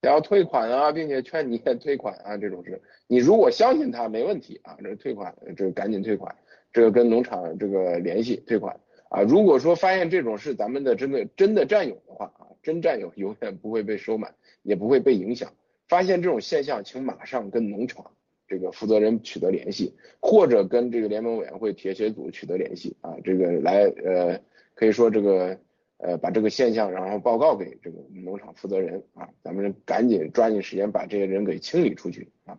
[0.01, 6.35] 想要退款啊，并且劝你退款啊，这种事，你如果相信他没问题啊，这退款，这赶紧退款。
[6.71, 8.77] 这个跟农场这个联系退款
[9.15, 15.54] 啊，如果说发现这种是咱们的真的真的战友的话啊，真战友永远不会被收买，也不会被影响。
[15.88, 18.12] 发现这种现象，请马上跟农场
[18.45, 24.38] 这个负责人取得联系，或者跟这个联盟委员会铁血组取得联系啊，这个来呃
[24.73, 25.58] 可以说这个
[25.97, 32.58] 呃把这个现象然后报告给这个农场负责人啊，咱们赶紧抓紧时间把这些人给清理出去啊，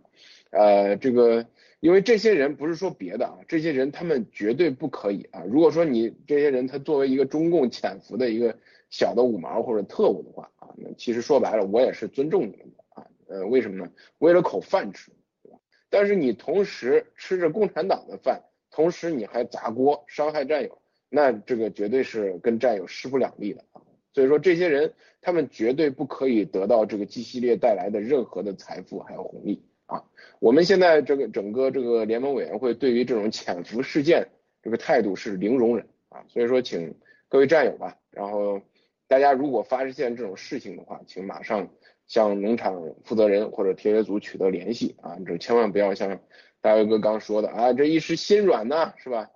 [0.51, 1.47] 呃这个。
[1.81, 5.45] 因为这些人不是说别的啊，这些人他们绝对不可以啊。
[5.47, 13.07] 如果说你这些人他作为一个中共潜伏的一个小的五毛或者特务的话啊，那其实说白了我也是尊重你们的啊。
[13.29, 13.93] 呃，为什么呢？
[14.19, 15.59] 为了口饭吃，对吧？
[15.91, 23.83] 但是你同时吃着共产党的饭，同时你还砸锅伤害战友，那这个绝对是跟战友势不两立的啊。
[24.13, 29.63] 所以说这些人他们绝对不可以得到这个 G 系列带来的任何的财富还有红利。
[29.87, 30.03] 啊，
[30.41, 34.27] 我们现在这个整个这个联盟委员会对于这种潜伏事件
[34.61, 36.93] 这个态度是零容忍啊，所以说请
[37.29, 38.61] 各位战友吧，然后
[39.07, 41.69] 大家如果发现这种事情的话，请马上
[42.09, 46.19] 向农场负责人或者铁血组取得联系啊，这千万不要像
[46.61, 49.31] 大卫哥刚说的啊，这一时心软呢，是吧？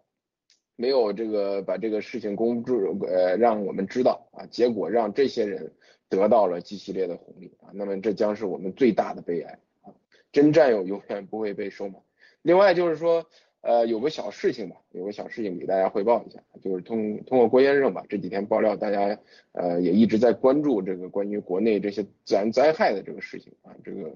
[0.80, 2.72] 没有这个把这个事情公布
[3.04, 5.70] 呃让我们知道啊，结果让这些人
[6.08, 9.92] 得到了 G 系列的红利啊，那么这将是我们最大的悲哀啊。
[10.32, 11.98] 真战友永远不会被收买。
[12.40, 13.26] 另外就是说，
[13.60, 19.18] 呃，有个小事情吧，有个小事情给大家汇报一下，就是通通过郭先生吧，这几天爆料，大家
[19.52, 24.10] 呃也一直在关注这个关于国内这些自然灾害的这个事情啊，这个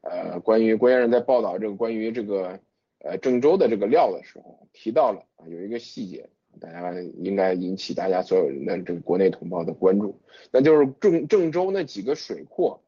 [0.00, 2.58] 呃关于郭先生在报道这个关于这个
[3.00, 6.28] 呃郑州的这个料的时候，提到了啊有一个细节，
[6.60, 12.80] 大家应该引起大家所有人的这个国内同胞的关注，那就是郑郑州那几个水库。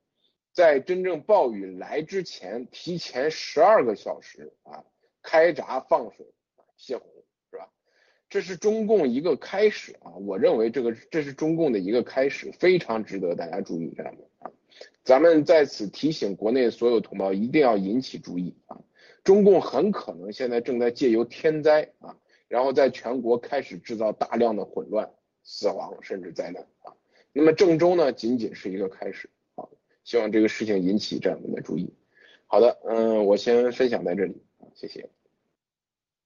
[0.52, 4.84] 在真正暴雨来之前，提前十二个小时啊，
[5.22, 6.26] 开闸放水
[6.76, 7.08] 泄洪，
[7.52, 7.68] 是吧？
[8.28, 14.52] 这是中共一个开始啊，我认为这个这是中共的一个开始，非常值得大家注意这样的。
[15.04, 18.80] 咱们在此提醒国内所有同胞，一定要引起注意啊！
[19.22, 22.16] 中共很可能现在正在借由天灾啊，
[22.48, 25.10] 然后在全国开始制造大量的混乱、
[25.42, 26.92] 死亡甚至灾难啊。
[27.32, 29.64] 那么郑州呢，仅仅是一个开始啊。
[30.04, 31.94] 希望这个事情引起战友们的注意。
[32.46, 35.08] 好的，嗯，我先分享在这里啊，谢谢。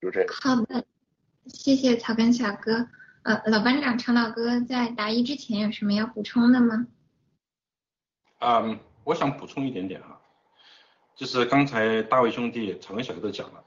[0.01, 0.29] 主持人。
[0.29, 0.85] 好的，
[1.47, 2.89] 谢谢草根小哥。
[3.25, 6.87] 呃，老班长、常老哥在答疑之前有什么要补充的吗？
[8.41, 10.14] 嗯，我想补充一点点啊，
[11.15, 13.65] 就是刚才大卫兄弟、草根小哥都讲了，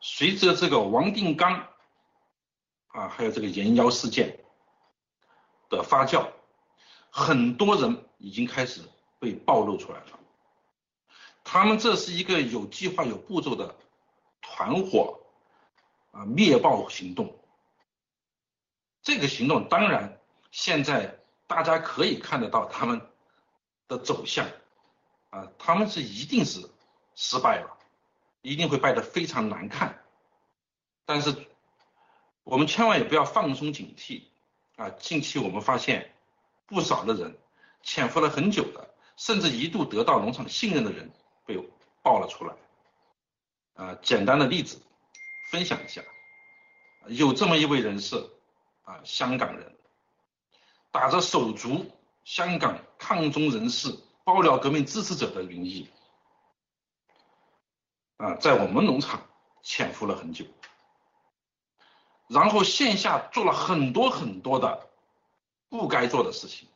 [0.00, 1.66] 随着这个王定刚
[2.88, 4.44] 啊，还有这个延妖事件
[5.68, 6.26] 的发酵，
[7.10, 8.82] 很多人已经开始。
[9.22, 10.18] 被暴露出来了，
[11.44, 13.76] 他们这是一个有计划、有步骤的
[14.40, 15.20] 团伙
[16.10, 17.38] 啊灭暴行动。
[19.02, 20.18] 这个行动当然
[20.50, 22.98] 现在大家可以看得到他们
[23.88, 24.48] 的走向
[25.30, 26.70] 啊，他们是一定是
[27.14, 27.78] 失败了，
[28.42, 30.02] 一定会败得非常难看。
[31.04, 31.34] 但是
[32.44, 34.22] 我们千万也不要放松警惕
[34.76, 34.90] 啊！
[34.90, 36.14] 近期我们发现
[36.66, 37.38] 不少的人
[37.82, 38.88] 潜伏了很久的。
[39.16, 41.12] 甚至一度得到农场信任的人
[41.44, 41.54] 被
[42.02, 42.54] 爆了出来，
[43.74, 44.80] 啊，简单的例子
[45.50, 46.00] 分享一下，
[47.06, 48.16] 有这么一位人士，
[48.82, 49.76] 啊，香港人，
[50.90, 51.90] 打着手足
[52.24, 53.94] 香港抗中人士、
[54.30, 55.90] 爆料革命支持者的名义，
[58.16, 59.26] 啊，在我们农场
[59.60, 60.44] 潜伏了很久，
[62.28, 64.88] 然后线下做了很多很多的
[65.68, 66.68] 不该做的事情，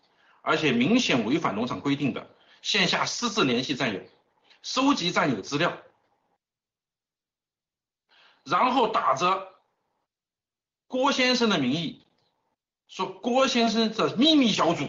[0.43, 2.29] 而且明显违反农场规定的。
[2.61, 4.01] 线下私自联系战友，
[4.63, 5.79] 收集战友资料，
[8.43, 9.55] 然后打着
[10.89, 12.05] 郭先生的名义，
[12.89, 14.89] 说郭先生的秘密小组、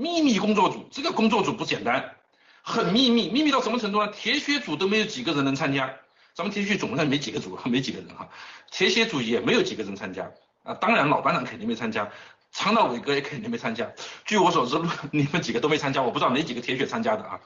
[0.00, 2.16] 秘密工作组，这个工作组不简单，
[2.62, 4.10] 很秘密，秘密到什么程度呢？
[4.10, 5.94] 铁血组都没有几个人能参加，
[6.32, 8.26] 咱们铁血总上没几个组， 没几个人哈，
[8.70, 10.30] 铁血组也没有几个人参加。
[10.62, 12.10] 啊，当然老班长肯定没参加。
[12.52, 13.92] 常道伟哥也肯定没参加，
[14.24, 14.76] 据我所知，
[15.12, 17.40] 你们几个都没参加，我不知道哪几个铁血参加的啊。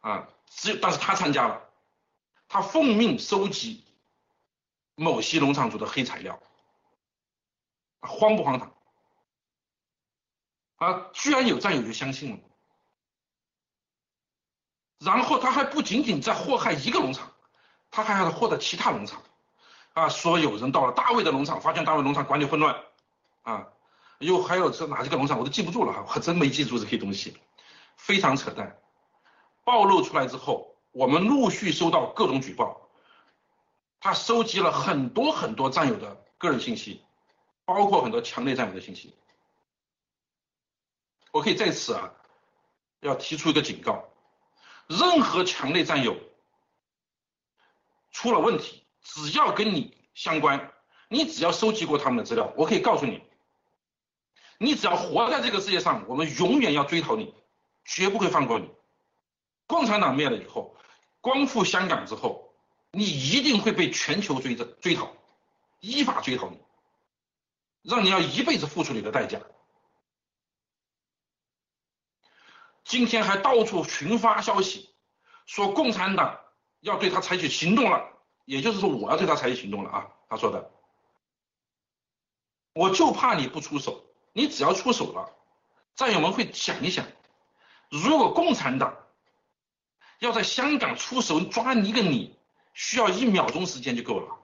[0.00, 1.62] 啊，只有但是他参加了，
[2.48, 3.84] 他奉命收集
[4.94, 6.38] 某些农场主的黑材料，
[8.00, 8.75] 荒不荒唐？
[10.76, 12.38] 啊，居然有战友就相信了，
[14.98, 17.32] 然后他还不仅仅在祸害一个农场，
[17.90, 19.22] 他还要祸害其他农场，
[19.94, 22.76] 啊，说有人到了大卫的农场，发现大卫农场管理混乱，
[23.42, 23.68] 啊，
[24.18, 27.36] 又还有这哪几个农场我都记不住了哈，我真没记住这些东西，
[27.96, 28.78] 非常扯淡。
[29.64, 32.88] 暴露出来之后，我们陆续收到各种举报，
[33.98, 37.02] 他收集了很多很多战友的个人信息，
[37.64, 39.16] 包括很多强烈战友的信息。
[41.36, 42.14] 我可以在此啊，
[43.00, 44.08] 要提出一个警告：
[44.86, 46.16] 任何强烈战友
[48.10, 50.72] 出了问题，只要跟你相关，
[51.10, 53.22] 你只要收集过他们的资料，我可以告诉你，
[54.56, 57.34] 你只要活在这个世界上，我们永远要追讨你，
[57.84, 58.70] 绝不会放过你。
[59.66, 60.74] 共产党灭了以后，
[61.20, 62.50] 光复香港之后，
[62.92, 65.12] 你一定会被全球追着追讨，
[65.80, 66.58] 依法追讨你，
[67.82, 69.38] 让你要一辈子付出你的代价。
[72.86, 74.88] 今天还到处群发消息，
[75.44, 76.38] 说共产党
[76.78, 78.12] 要对他采取行动了，
[78.44, 80.70] 也就是说我要对他采取行动了啊，他说的，
[82.74, 85.34] 我就怕你不出手，你只要出手了，
[85.96, 87.04] 战友们会想一想，
[87.90, 88.96] 如果共产党
[90.20, 92.38] 要在香港出手抓你一个你，
[92.72, 94.38] 需要一秒钟时间就够了，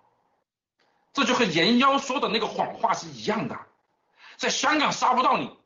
[1.12, 3.56] 这就和严妖说的那个谎话是一样的，
[4.36, 5.56] 在香港杀不到你，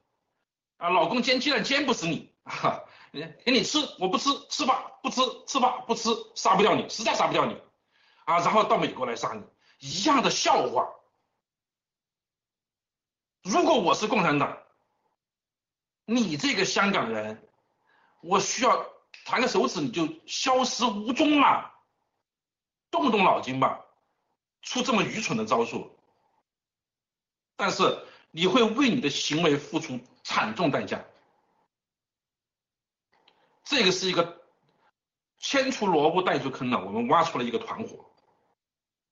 [0.77, 2.36] 啊，老公煎鸡蛋煎不死你。
[2.47, 7.61] 哈，给你吃，我不吃，吃吧，不吃，吃吧，不吃，杀不掉你，实在杀不掉你，
[8.24, 9.42] 啊，然后到美国来杀你，
[9.80, 10.88] 一样的笑话。
[13.42, 14.59] 如果我是共产党，
[16.05, 17.49] 你这个香港人，
[18.22, 18.86] 我需要
[19.24, 21.74] 弹个手指你就消失无踪了，
[22.92, 23.84] 动不动脑筋吧，
[24.62, 25.99] 出这么愚蠢的招数，
[27.57, 31.05] 但是你会为你的行为付出惨重代价。
[33.67, 34.43] 这个是一个
[35.39, 38.07] 牵出萝卜带出坑了，我们挖出了一个团伙。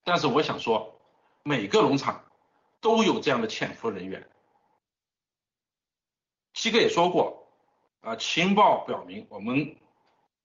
[0.05, 1.01] 但是我想说，
[1.43, 2.25] 每个农场
[2.81, 4.31] 都有这样的潜伏人员。
[6.53, 7.49] 七哥也说过，
[8.01, 9.77] 啊，情报表明，我们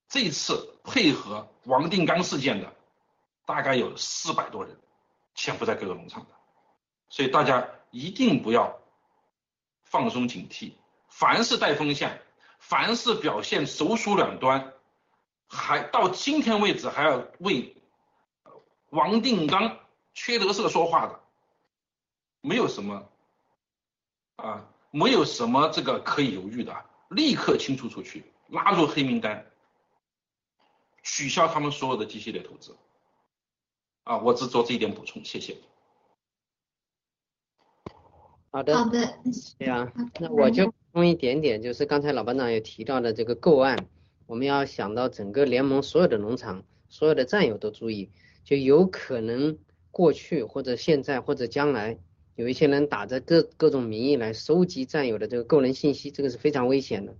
[0.08, 2.74] 这次配合王定刚事件的
[3.46, 4.76] 大概有四百多人
[5.36, 6.34] 潜伏在各个农场的，
[7.08, 8.76] 所以大家一定不要
[9.84, 10.72] 放松警惕，
[11.06, 12.10] 凡是带风向。
[12.60, 14.72] 凡是表现首鼠两端，
[15.48, 17.76] 还到今天为止还要为
[18.90, 19.78] 王定刚
[20.14, 21.20] 缺德色说话的，
[22.40, 23.08] 没有什么
[24.36, 29.50] 啊，没有什么这个可以犹豫的，立刻清除出去，拉入黑名单，
[31.02, 32.76] 取消他们所有的机系列投资。
[34.04, 35.56] 啊，我只做这一点补充，谢谢。
[38.52, 39.18] 好的，好的，
[39.58, 40.72] 对呀，那我就。
[40.92, 43.86] 充一点点，就是刚才老班长也提到的这个购案，
[44.26, 48.10] 我们要想到整个联盟所有的农场，所有的战友都注意，
[48.42, 49.56] 就有可能
[49.92, 51.98] 过去或者现在或者将来，
[52.34, 57.14] 有一些人打着各各种名义来收集战友的这个个人信息，这个是非常危险的。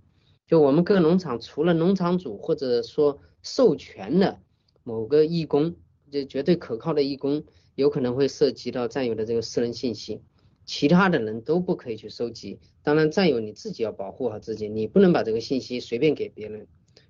[0.45, 4.41] 就我们各农场除了农场主或者说授权的
[4.83, 5.75] 某个义工，
[6.11, 7.45] 就绝对可靠的义工，
[7.75, 10.19] 有可能会涉及到战友的这个私人信息。
[10.65, 16.67] 其他的人都不可以去收集，当然战友你自己要保护好自己，你不能把这个信息随便给别人。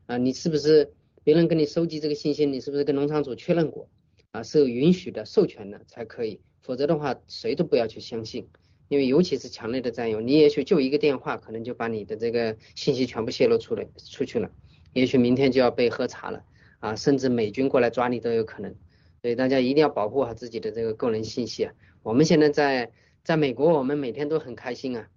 [0.08, 0.91] 啊，你是不是
[1.24, 3.88] 别人跟你收集这个信息，你是不是跟农场主确认过？
[4.32, 8.47] 啊，是有允许的授权的才可以，否则的话谁都不要去相信，
[8.88, 14.49] 因为尤其是强烈的战友，你也许就一个电话可能就把你的这个信息全部泄露出来出去了，
[14.93, 16.43] 也许明天就要被喝茶了。
[16.80, 18.74] 啊，甚至美军过来抓你都有可能，
[19.22, 22.91] 所以大家一定要保护好自己的这个个人信息啊，我们现在在。
[23.24, 25.07] 在美国，我们每天都很开心啊，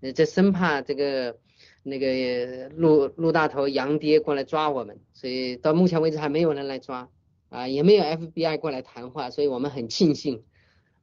[0.00, 1.38] 呃，这生怕这个
[1.82, 7.08] 那个陆陆大头杨爹过来抓我们，所以到目前为止还没有人来抓
[7.48, 10.44] 啊，也没有 FBI 过来谈话，所以我们很庆幸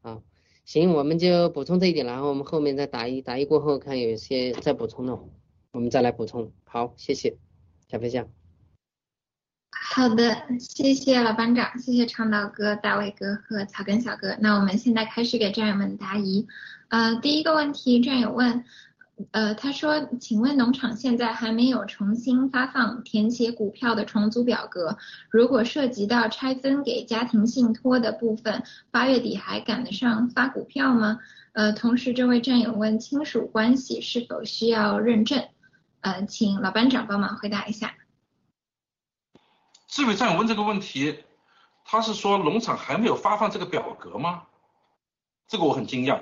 [0.02, 0.22] 啊。
[0.66, 5.18] 行，我们就补充这一点，然后我们后面再答疑，答疑过后看有一些再补充的，
[5.72, 6.52] 我们再来补充。
[6.64, 7.38] 好，谢谢，
[7.88, 8.39] 小飞象。
[10.00, 14.34] 好的，谢谢老班长，谢谢倡导哥、大卫哥和草根小哥。
[14.40, 16.48] 那我们现在开始给战友们答疑。
[16.88, 18.64] 呃，第一个问题，战友问，
[19.32, 24.98] 呃，他说，请问农场现在还没有重新发放填写股票的重组表格，
[25.30, 31.20] 如果涉及到拆分给家庭信托的部分，八月底还赶得上发股票吗？
[31.52, 35.44] 呃，同时这位战友问，亲属关系是否需要认证？
[36.00, 37.92] 呃，请老班长帮忙回答一下。
[39.90, 41.24] 这位战友问这个问题，
[41.84, 44.44] 他是说农场还没有发放这个表格吗？
[45.48, 46.22] 这个我很惊讶。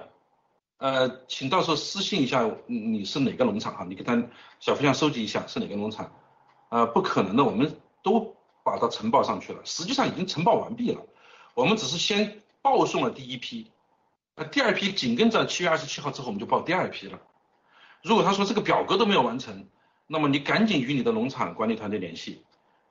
[0.77, 4.23] 呃，请到时候私信一下你是哪个农场哈，你给他
[4.61, 6.13] 小飞象收集一下是哪个农场。
[6.69, 11.05] 呃，不可能的，我们都把它呈报上去了，实际上已经呈报完毕了，
[11.53, 13.69] 我们只是先报送了第一批，
[14.33, 17.19] 那第二批紧跟着七月二十七号之后我们就报第二批了。
[18.01, 19.67] 如果他说这个表格都没有完成，
[20.07, 22.45] 那么你赶紧与你的农场管理团队联系，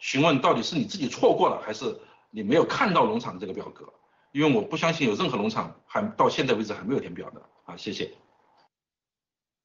[0.06, 1.98] 询问到底是你自己错过了，还是
[2.30, 3.92] 你没有看到农场的这个表格，
[4.30, 7.42] 因为我不相信有任何农场还到现在为止还没有填表的。
[7.64, 8.12] 啊，谢谢。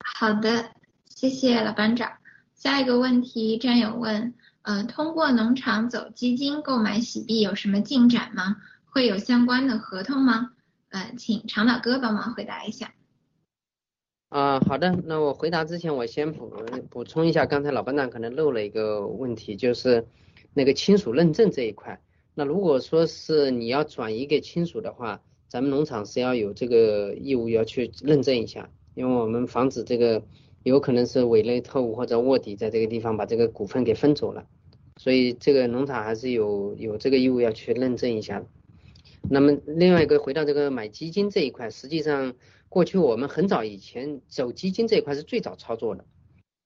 [0.03, 0.71] 好的，
[1.05, 2.13] 谢谢老班长。
[2.55, 4.33] 下一个问题，战友问，
[4.63, 8.57] 呃，通过农场走基金购买洗币有什么进展吗？
[8.85, 10.53] 会有相关的合同吗？
[10.89, 12.95] 呃，请长岛哥帮忙回答一下。
[14.29, 16.51] 啊，好的，那我回答之前，我先补
[16.89, 20.07] 补充一下，刚才老班长可能漏了一个问题，就是
[20.53, 22.01] 那个亲属认证这一块。
[22.33, 30.23] 那如果说是你要转移给亲属的话，咱们农场是要有这个义务要去认证一下，因为我们防止这个
[30.63, 34.47] 有可能是伪类特务或者卧底在这个地方把这个股份给分走了，
[34.95, 38.45] 所以这个农场还是有有这个义务要去认证一下。
[39.29, 42.33] 那么另外一个回到这个买基金这一块，实际上
[42.69, 46.05] 过去我们很早以前走基金这一块是最早操作的，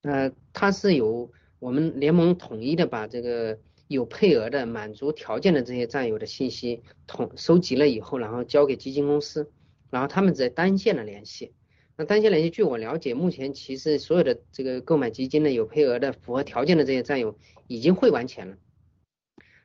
[0.03, 3.57] 呃，它是由我们联盟统一的把这个。
[3.87, 9.51] 有配额的、满足条件的这些战友的信息统收集了以后，然后交给基金公司，
[9.91, 11.53] 然后他们在单线的联系。
[11.97, 18.57] 那单线联系，据我了解，目前其实所有的这个购买基金的有配额的、符合条件的这些战友已经汇完钱了。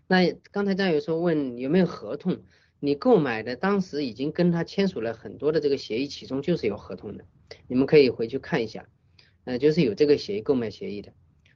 [0.07, 2.43] 那刚才战友说问有没有合同，
[2.79, 7.25] 你购买的当时已经跟他签署了很多的这个协议，其中就是有合同的，
[7.67, 8.87] 你们可以回去看一下，
[9.45, 11.13] 呃，就是有这个协议购买协议的。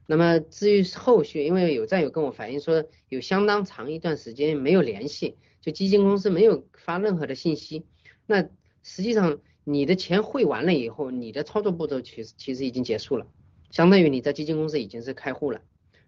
[0.07, 7.85] 那么至于后续，因为有战友跟我反映说，有相当长一段时间没有联系，就基金公司没有发任何的信息。
[8.27, 8.47] 那
[8.83, 13.25] 实际上你的钱汇完了以后，你的操作步骤其实其实已经结束了，
[13.71, 15.61] 相当于你在基金公司已经是开户了。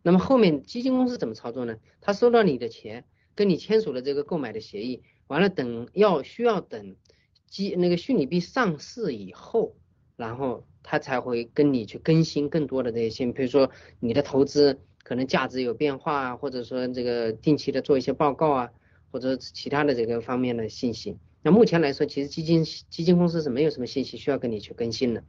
[0.04, 1.78] 那么后面基金公司怎么操作呢？
[2.00, 6.96] 他收到你的钱，跟你签署了这个购买的协议，完了等要需要等
[7.48, 9.76] 基那个虚拟币上市以后，
[10.16, 10.68] 然后。
[10.90, 13.70] 他才会跟你去更新更多的这些信，比如说
[14.00, 18.70] 你的投资可能价值有变化啊，或者说这个定期的做一些报告啊，
[19.12, 21.18] 或者其他的这个方面的信息。
[21.42, 25.26] 那目前来说，其实基金基金公司是没有什么信息需要跟你去更新的。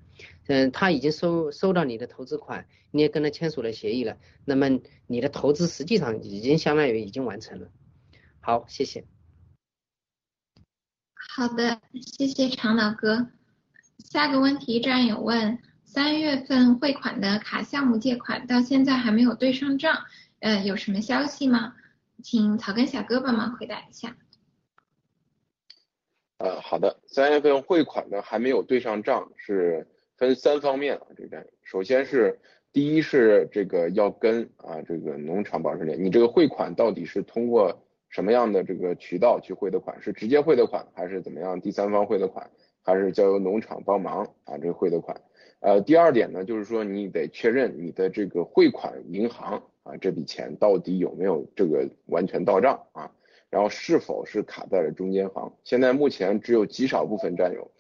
[0.46, 4.78] 嗯，他已经收收到你的投资款，你也跟他签署了协议了，那么
[5.09, 7.68] 你的投资实际上已经相当于已经完成了。
[8.38, 9.04] 好，谢谢。
[11.36, 11.80] 好的，
[12.16, 13.38] 谢谢常老哥。
[14.11, 19.98] 下个问题，战友问：三月份汇款的卡项目借款到现在还没有对上账，
[20.40, 21.74] 呃，有什么消息吗？
[22.22, 24.16] 请草根小哥帮忙回答一下。
[26.38, 29.86] 呃，好的，三月份汇款的还没有对上账，是
[30.16, 32.40] 分三方面啊，这边首先是
[32.72, 40.00] 第一是这个要跟啊这个农场保持联你这个汇款到底是通过什么样的这个渠道去汇的款？
[40.00, 41.61] 是直接汇的款还是怎么样？
[41.61, 42.50] 第三方汇的款？
[42.89, 45.20] 还是交由农场帮忙啊，这汇的款。
[45.61, 53.12] 呃，第二点呢，就是说你得确认你的这个汇款银行啊，这笔钱到底有没有这个完全到账啊，
[53.51, 55.53] 然后是否是卡在了中间行。
[55.64, 57.70] 现在目前只有极少部分战友，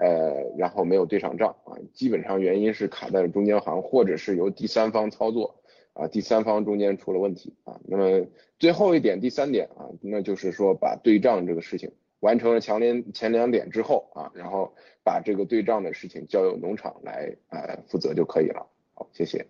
[0.00, 5.56] 呃，然后没有对上账啊，基本上原因是卡在了中间行，或者是由第三方操作
[5.92, 7.78] 啊，第三方中间出了问题啊。
[7.84, 8.26] 那么
[8.58, 11.92] 最后一点，第三点啊，那就是说把对账这个事情。
[12.24, 18.66] 完成了强连前两点之后啊，然后把这个对账的事情交由农场来呃负责就可以了。
[18.94, 19.46] 好，谢谢。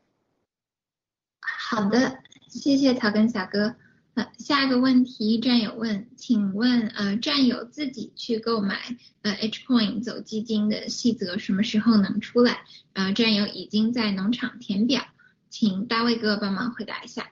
[1.41, 2.19] 好的，
[2.49, 3.77] 谢谢草根小哥。
[4.15, 8.77] 呃，下一个问题，战友问，请问呃，战友自己去购买
[9.23, 12.65] 呃 H Coin 走基金的细则什么时候能出来？
[12.95, 15.03] 呃，战友已经在农场填表，
[15.49, 17.31] 请大卫哥帮忙回答一下。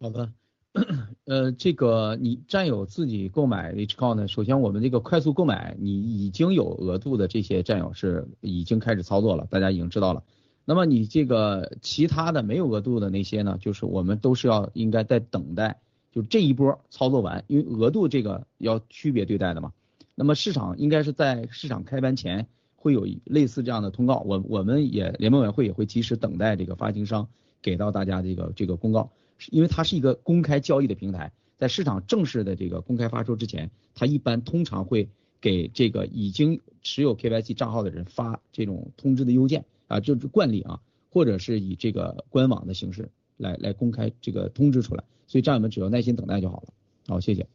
[0.00, 0.32] 好的。
[1.26, 4.26] 呃，这个你战友自己购买 H 高呢？
[4.26, 10.24] 首先我们这个快速购买，你已经有额度的这些战友是已经开始操作了，大家已经知道了。
[10.64, 15.78] 那么你这个其他的没有额度的那些呢，就是我们都是要应该在等待，
[16.10, 19.72] 就这一波操作完，因为额度这个要区别对待的嘛。
[20.16, 27.28] 那么市场应该是在市场开盘前会有类似这样的通告，我我们也联盟委员会也会及时等待这个发行商
[27.62, 29.10] 给到大家这个这个公告。
[29.50, 35.08] 因为它是一个公开交易的平台，在市场正式的这个公开发售之前，它一般通常会
[35.40, 40.80] 给这个已经持有 KYC 账号的人发这种通知的邮件啊，就是惯例啊，
[41.10, 46.72] 或者是以这个官网的形式来来公开这个通知出来，所以战友们只要耐心等待就好了。
[47.06, 47.46] 好，谢谢。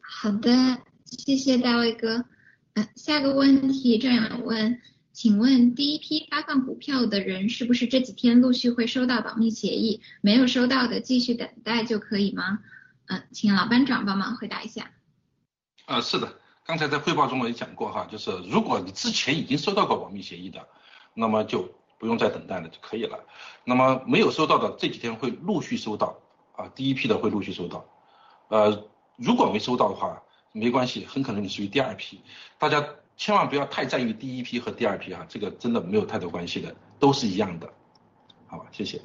[0.00, 0.50] 好的，
[1.04, 2.24] 谢谢大卫哥。
[2.74, 4.78] 呃，下个问题这样问，
[5.16, 10.02] 请问第一批发放股票的人是不是这几天陆续会收到保密协议？
[10.20, 12.58] 没有收到的继续等待就可以吗？
[13.06, 14.90] 嗯，请老班长帮忙回答一下。
[15.86, 20.68] 呃，是的，刚才在汇报中我也讲过哈，就是如果你之前已经收到过保密协议的，
[21.14, 21.66] 那么就
[21.98, 23.18] 不用再等待了就可以了。
[23.64, 26.18] 那么没有收到的这几天会陆续收到
[26.56, 27.88] 啊，第一批的会陆续收到。
[28.48, 28.86] 呃，
[29.16, 32.20] 如果没收到的话，没关系，很可能你属于第二批。
[32.58, 32.86] 大家
[33.16, 37.72] 千万不要太在意第一批和第二批啊，这个真的没有太多关系的，都是一样的。
[38.46, 39.00] 好吧，谢谢。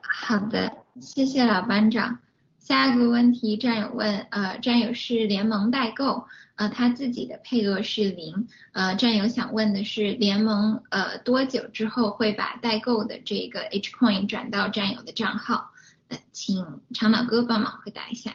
[0.00, 2.18] 好的，谢谢老班长。
[2.58, 15.72] 下一个问题，战友问，呃，战友是联盟代购，呃，他自己的配额是零，呃，战友想问的是，联盟呃多久之后会把代购的这个 H coin 转到战友的账号？
[16.08, 18.32] 呃，请长马哥帮忙回答一下。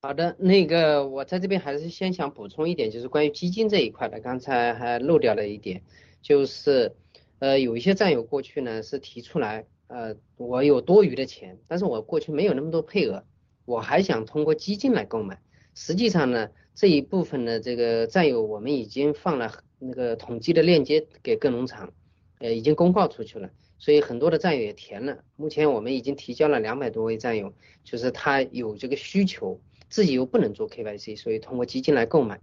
[0.00, 5.82] 好的，那个我在这边还是先想补充一点，就是关于基金这一块的，刚才还漏掉了一点，
[6.22, 6.94] 就是
[7.40, 9.66] 呃有一些战友过去呢是提出来。
[9.88, 13.24] 呃，我有多余的钱，但是我过去没有那么多配额，
[13.64, 15.40] 我还想通过基金来购买。
[15.74, 21.92] 实际上呢，这一部分的这个战友，我们已经放了那个统计的链接给各农场，
[22.38, 25.24] 呃，已经公告出去了，所以很多的战友也填了。
[25.36, 29.58] 目前我们已经提交了两百多位战友，就是他有这个需求，
[29.88, 32.40] 自己又不能做 KYC，所以通过基金来购买。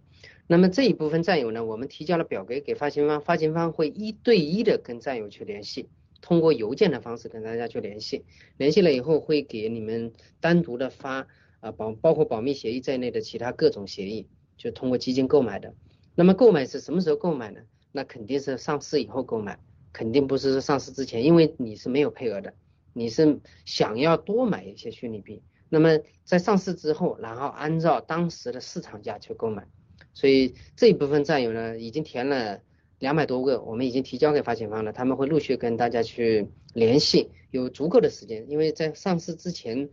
[0.48, 5.90] 那么这一部分战友呢，我们提交了表格给发行方，发行方会一对一的跟战友去联系。
[6.22, 8.26] 通过邮件的方式跟大家去联系，
[8.58, 11.28] 联系了以后会给你们单独的发
[11.60, 14.28] 啊保包括保密协议在内的其他各种协议，
[14.58, 15.76] 就通过基金购买的。
[16.16, 17.62] 那么购买是什么时候购买呢？
[17.92, 19.60] 那肯定是上市以后购买，
[19.94, 22.54] 肯定不是上市之前，因为你是没有配额的，
[22.94, 25.44] 你是想要多买一些虚拟币，
[25.76, 29.68] 那么在上市之后，然后按照当时的市场价去购买。
[30.14, 32.62] 所以这一部分战友呢，已经填了。
[33.00, 39.90] 两百多个，我们已经提交给发行方了，他们会陆续跟大家去联系，有足够的时间，因为在上市之前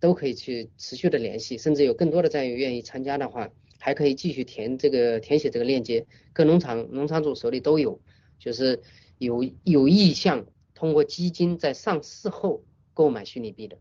[0.00, 8.00] 都可以去持续的联系，甚至有更多的战友愿意参加的话，还可以继续填这个填写这个链接，各农场农场主手里都有，
[8.40, 8.82] 就是
[9.18, 12.64] 有有意向通过基金在上市后
[12.94, 13.78] 购买虚拟币的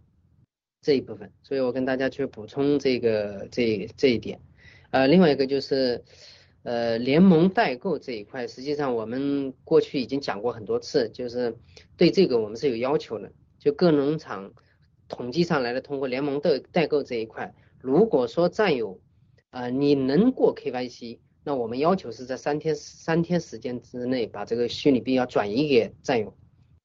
[0.81, 4.39] 这一部分，所以我跟大家去补充这个这这一点，
[4.91, 6.03] 呃，另外一个就是。
[6.63, 11.55] 呃，联盟代购这一块，实际上我们过去已经讲过很多次，就是
[11.95, 13.31] 对这个我们是有要求的。
[13.57, 14.51] 就各农场
[15.07, 18.99] 统计上来的，通过联盟的代购这一块，如果说占有，
[19.51, 26.35] 呃，你能过 KYC，那我们要求是在三天三天时间之内把这个虚拟币要转移给占有，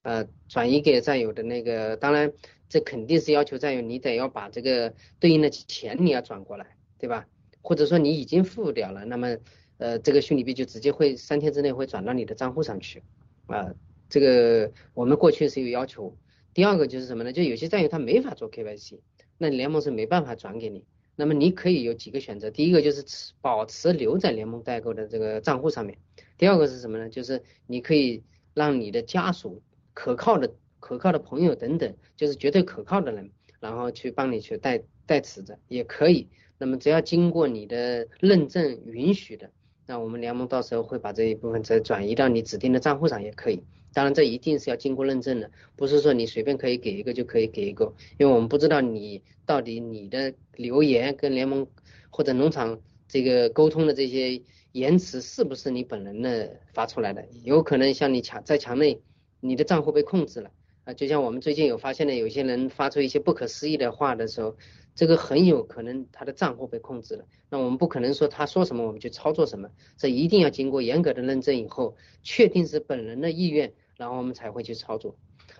[0.03, 2.31] 呃，转移给占有的那个，当然
[2.69, 6.65] 这肯定是要求在于你得要把这个对应的钱你要转过来，
[6.97, 7.27] 对吧？
[7.61, 9.37] 或者说你已经付掉了，那么。
[9.77, 13.03] 呃，这个虚拟币就直接会三天之内会转到你的账户上去，
[13.47, 13.75] 啊，
[14.07, 16.15] 这个我们过去是有要求。
[16.53, 17.33] 第二个就是什么呢？
[17.33, 18.99] 就有些战友他没法做 KYC，
[19.37, 20.85] 那联盟是没办法转给你。
[21.17, 25.97] 那么你可以有几个选择，第一个就是持保持留在联盟代购的这个账户上面。
[26.37, 27.09] 第二个是什么呢？
[27.09, 29.61] 就是你可以让你的家属、
[29.93, 30.55] 可靠的、
[30.85, 36.29] 可靠的朋友等等，就是绝对可靠的人，然后去帮你去代代持着也可以。
[36.59, 39.49] 那么只要经过你的认证允许的。
[39.87, 43.63] 那我们联盟到时候会把这一部分再转移到你指定的账户上也可以，
[43.93, 51.67] 当然这一定是要经过认证的，不是说你随便可以给一个就可以给一个，因为我们不知道你到底你的留言跟联盟
[52.11, 54.39] 或者农场这个沟通的这些
[54.71, 59.01] 言辞是不是你本人的发出来的，有可能像你墙在墙内，
[59.39, 60.51] 你的账户被控制了
[60.85, 64.55] 啊，就像我们最近有发现的，有些人发出一些不可思议的话的时候。
[64.97, 75.17] 这个很有可能他的账户被控制了，那我们不可能说他说什么我们就操作什么，这一定要经过严格的认证以后，确定是本人的意愿，然后我们才会去操作。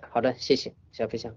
[0.08, 1.36] 好的，谢谢小飞象。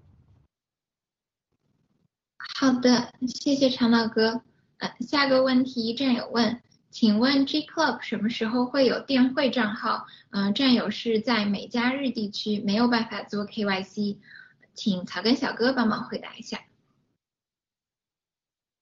[2.58, 4.40] 好的，谢谢长老哥。
[4.78, 10.06] 呃，下个问题战友问，请问 G Club 什么时候会有电汇账号？
[10.30, 14.16] 嗯，战友是在美加日地区没有办法做 KYC，
[14.74, 16.60] 请草根小哥帮忙回答一下。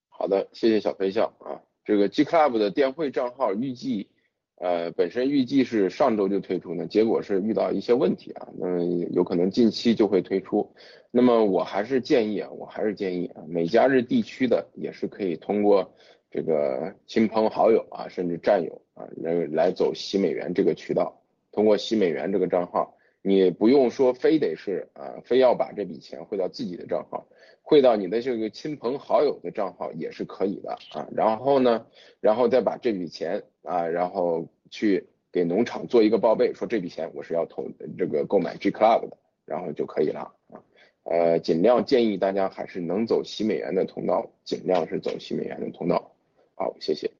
[0.09, 1.61] 好的，谢谢小飞象啊。
[1.85, 4.09] 这个 G Club 的电汇账号预计，
[4.57, 8.83] 呃，本身预计是上周就推出呢，结果是遇到一些问题啊，那
[9.13, 10.75] 有可能近期就会推出。
[11.11, 15.95] 那么我还是建议啊，我还是建议啊，美加日地区的也是可以通过
[16.31, 21.23] 这个亲朋好友啊，甚至战友啊，来来走洗美元这个渠道，
[21.53, 27.27] 通过洗美元这个账号，你不用说非得是啊，非要把这笔钱汇到自己的账号。
[27.63, 31.07] 汇到你的这个亲朋好友的账号也是可以的啊。
[31.15, 31.87] 然后呢，
[32.21, 37.69] 然后再把这笔钱啊，然后去给农场做一个报备，说这笔钱我是要投
[37.99, 40.63] 这个购买 G Club 的，然后就可以了啊。
[41.05, 46.08] 呃，尽量建议大家还是能走洗美元的通道，尽量是走洗美元的通道。
[46.59, 47.13] 好，谢谢。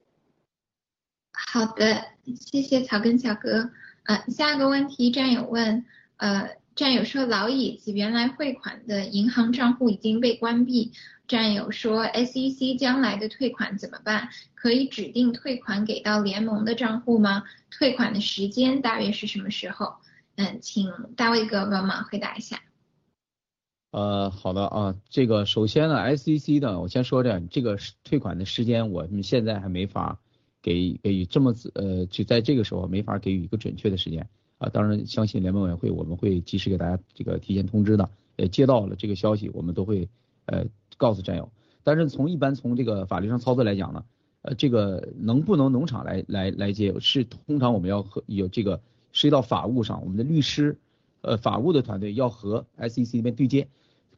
[1.31, 3.71] 好的，谢谢草根小哥。
[4.03, 5.85] 呃，下一个问题，战友问，
[6.17, 10.91] 呃，战友说老椅子原来汇款的银行账户已经被关闭，
[11.25, 14.27] 战友说 SEC 将来的退款怎么办？
[14.55, 17.43] 可以指定退款给到联盟的账户吗？
[17.71, 19.95] 退款的时间大约是什么时候？
[20.35, 22.61] 嗯，请大卫哥帮忙回答一下。
[23.91, 30.19] 呃，好的啊，这个首先呢，SEC 的，我先说这，这个退款的时间，我们现在还没法
[30.61, 34.29] 给给予这么呃，就在这个时候没法给予一个准确的时间
[34.59, 34.69] 啊。
[34.69, 40.07] 当然，相信联盟委员会我们会及时给大家这个提前通知的，呃，接到了这个消息，我们都会
[40.45, 40.65] 呃
[40.97, 41.51] 告诉战友。
[41.83, 44.05] 但是从一般从这个法律上操作来讲呢，
[44.43, 48.81] 呃，这个能不能农场来来来接，是通常我们要和有这个
[49.13, 50.77] 涉及到法务上，我们的律师
[51.21, 53.67] 呃法务的团队要和 SEC 那边对接。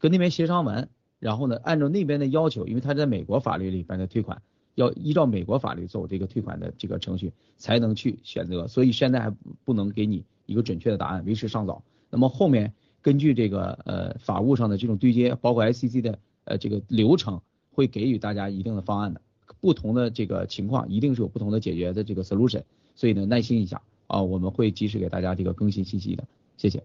[0.01, 0.89] 跟那边协商完，
[1.19, 4.41] 然后呢，按照那边的要求，因为他在美国法律里边的退款，
[4.75, 9.33] 要依照美国法律走这个退款的这个程序，才能去选择，所以现在还
[9.63, 11.83] 不能给你一个准确的答案，为时尚早。
[12.09, 17.39] 那么后面根据这个呃法务上的这种对接，包括 SEC 的呃这个流程，
[17.71, 19.21] 会给予大家一定的方案的。
[19.59, 22.63] 不同的这个情况，一定是有不同的解决的这个 solution，
[22.95, 26.23] 所以呢，耐心一下啊，我们会及时给大家这个更新信息的，
[26.57, 26.83] 谢谢。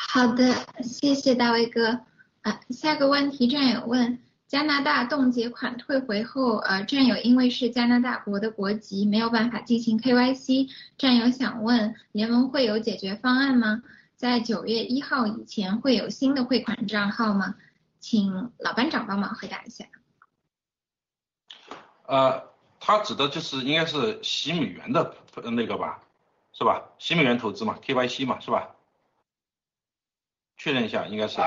[0.00, 2.00] 好的，谢谢大卫哥。
[2.42, 10.70] 啊，下个问题战友问：加拿大冻结款退回后，呃，战友因为是加拿大国的国籍，没有办法进行 KYC。
[10.96, 13.82] 战友想问，联盟会有解决方案吗？
[14.14, 17.56] 在九月一号以前会有新的汇款账号吗？
[17.98, 19.84] 请老班长帮忙回答一下。
[22.06, 22.44] 呃，
[22.78, 25.16] 他指的就是应该是洗美元的
[25.50, 26.00] 那个吧，
[26.52, 26.84] 是吧？
[26.98, 28.76] 洗美元投资嘛，KYC 嘛，是吧？
[30.58, 31.38] 确认一下，应该是。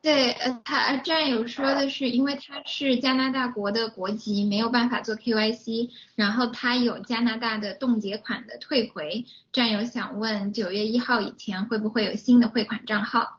[0.00, 9.26] 对，呃，他战友说的是，因为他是加拿大国的国籍，没有办法做 KYC，然后他有加拿大的冻结款的退回。
[9.52, 13.38] 战友想问，九月一号以前会不会有新的汇款账号？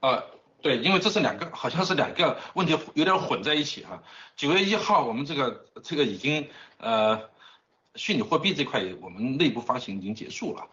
[0.00, 0.24] 呃，
[0.62, 4.02] 对，因为这是两个，好像是两个问题有点混在一起哈。
[4.34, 6.48] 九月一号，我们这个这个已经
[6.78, 7.28] 呃，
[7.96, 10.66] 虚拟货币这块我们内部发行已经结束了。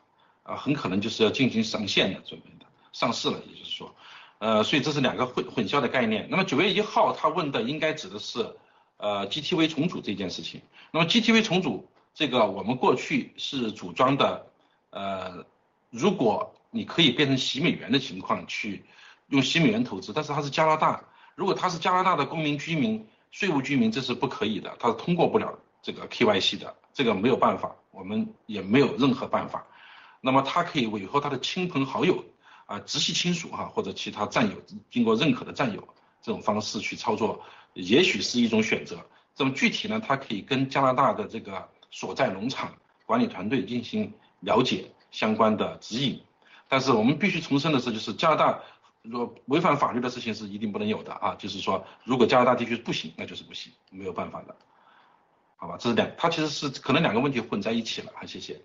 [0.45, 3.95] 啊，很可能就是要进行上线的准备的，上市了，也就是说，
[4.37, 6.27] 呃，所以这是两个混混淆的概念。
[6.29, 8.55] 那么九月一号他问的应该指的是，
[8.97, 10.61] 呃，GTV 重组这件事情。
[10.91, 14.45] 那么 GTV 重组这个我们过去是主张的，
[14.91, 15.43] 呃，
[15.89, 18.85] 如果你可以变成洗美元的情况去
[19.29, 29.65] 用洗美元投资，但是他是加拿大，如果他是加拿大的公民居民、税务居民，这是不可以的，他是通过不了这个 KYC 的，这个没有办法，我们也没有任何办法。
[30.25, 32.25] 那么他可以委托他的亲朋好友
[32.65, 34.55] 啊，直系亲属哈，或者其他战友
[34.89, 35.87] 经过认可的战友
[36.19, 38.97] 这种方式去操作，也许是一种选择。
[39.35, 42.73] 这么具体呢，他可以跟加拿大的这个所在农场
[43.05, 46.19] 管理团队进行了解相关的指引。
[46.67, 48.59] 但是我们必须重申的是，就是加拿大
[49.03, 51.35] 若违反法律的事情是一定不能有的啊。
[51.37, 54.55] 就是说，如果加拿大地区不行，那就是不行，没有办法的，
[55.57, 55.77] 好吧？
[55.79, 58.25] 这是两，他其实是可能两个问题混在一起了啊。
[58.25, 58.59] 谢谢。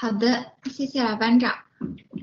[0.00, 1.54] 好的，谢谢老班长。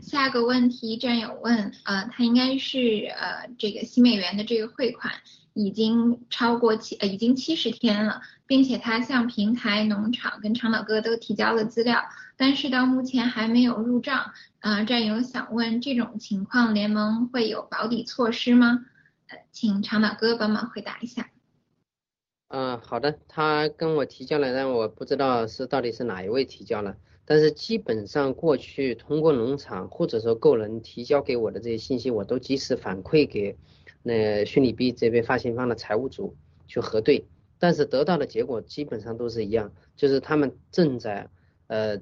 [0.02, 5.14] 下个问题，战友问，呃，他应该是呃这个新美元的这个汇款
[5.54, 12.02] 已经超过七呃已经七十天了，并且他向平台、农场跟长岛哥都提交了资料，
[12.36, 14.34] 但是到目前还没有入账。
[14.62, 18.88] 呃，战友想问，这种情况联盟会有保底措施吗？
[19.28, 21.30] 呃，请长岛哥帮忙回答一下。
[22.48, 26.98] 嗯，好的，他跟我提交了，但我不知道是到底是哪一位提交了。
[27.30, 33.58] 但是基本上过去通过农场或者说个人提交给我的这些信息，我都及时反馈给
[34.02, 37.26] 那虚拟币这边发行方的财务组去核对，
[37.60, 41.30] 但是得到的结果基本上都是一样，就是他们正在
[41.68, 42.00] 呃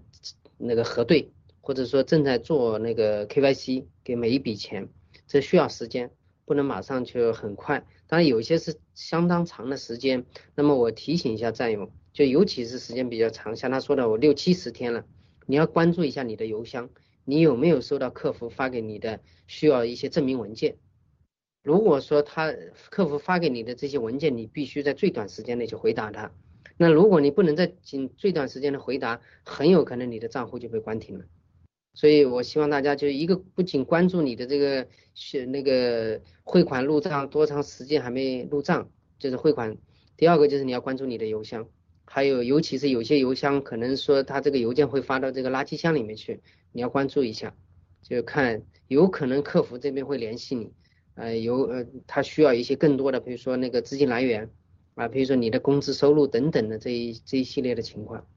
[0.59, 4.89] 那个核对，或者说正在做那个 KYC 给每一笔钱，
[5.25, 6.11] 这需要时间，
[6.45, 10.23] 不能马上就很快，当然有一些是相当长的时间。
[10.53, 15.03] 那么我提醒一下战友，就尤其是时间比较长，像他说的，我六七十天了。
[15.45, 16.89] 你要关注一下你的邮箱，
[17.23, 20.77] 你有没有收到客服发给你的需要一些证明文件？
[21.63, 22.53] 如果说他
[22.89, 26.31] 客服发给你的这些文件，你必须在最短时间内去回答他。
[26.77, 31.25] 那如果你不能在仅最短时间的回答，很有可能你的账户就被关停了。
[31.93, 39.77] 所以我希望大家就一个不仅关注你的这个是那个汇款入账多长时间还没入账，就是汇款。
[40.17, 41.67] 第二个就是你要关注你的邮箱，
[42.05, 46.39] 还有尤其是有些邮箱可能说他这个邮件会发到这个垃圾箱里面去，
[46.71, 47.53] 你要关注一下，
[48.01, 50.71] 就看有可能客服这边会联系你，
[51.15, 54.49] 呃有呃他需要一些更多的，比如说那个资金来源
[54.93, 58.27] 啊，比如说你的工资收入等等的这一这一系列的情况，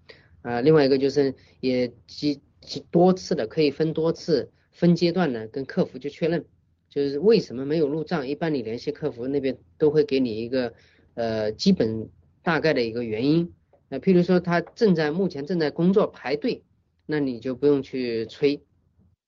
[0.43, 6.45] 啊另外一个就是也几几多次的可以分多次分阶段的跟客服去确认，
[6.89, 10.73] 就是为什么没有入账，一般你联系客服那边都会给你一个。
[11.15, 12.09] 呃，基本
[12.45, 13.53] 大概的一个原因，
[13.89, 16.63] 那譬如说他正在目前正在工作排队，
[17.07, 18.63] 那你就不用去催。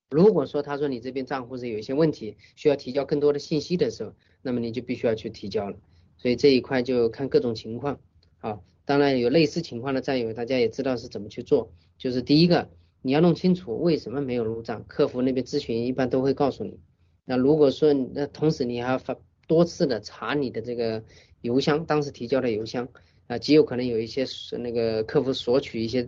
[0.09, 5.77] 如果说他说你这边账户是有一些问题，需要提交更多的信息的时候，那么你就必须要去提交了。
[6.17, 7.99] 所以这一块就看各种情况。
[8.37, 11.71] 好，当然有类似情况的战友，大家也知道是怎么去做。
[11.97, 12.69] 就是第一个，
[13.01, 16.79] 你要弄清楚为什么没有入账，客服那边咨询一般都会告诉你。
[17.25, 21.03] 那如果说那同时你还要发多次的查你的这个。
[21.41, 22.87] 邮箱当时提交的邮箱
[23.31, 26.05] 啊，极有可能有一些是那个客服索取一些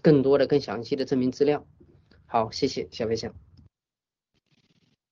[0.00, 1.66] 更多的、更详细的证明资料。
[2.26, 3.34] 好，谢谢小飞象。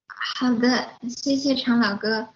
[0.07, 2.29] 好的，谢谢常老哥。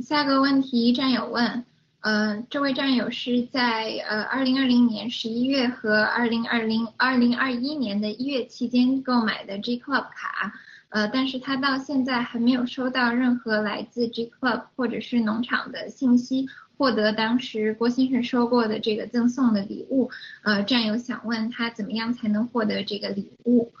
[0.00, 1.64] 下个问题，战友问，
[2.00, 10.52] 呃，这位战友是在呃二零二零年十一月和二零二零二零二一年的一月期间购买的 G Club 卡。
[10.88, 16.48] 呃，但是他到现在还没有收到任何来自 G Club 或者是农场的信息，
[16.78, 20.10] 获得当时郭先生说过的这个赠送的礼物。
[20.44, 23.72] 呃，战友想问他怎么样才能获得这个礼物，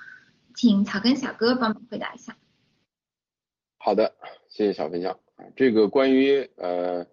[0.54, 2.36] 请草根小哥帮忙回答一下。
[3.78, 4.12] 好的，
[4.48, 5.46] 谢谢小分享啊。
[5.54, 7.06] 这个关于呃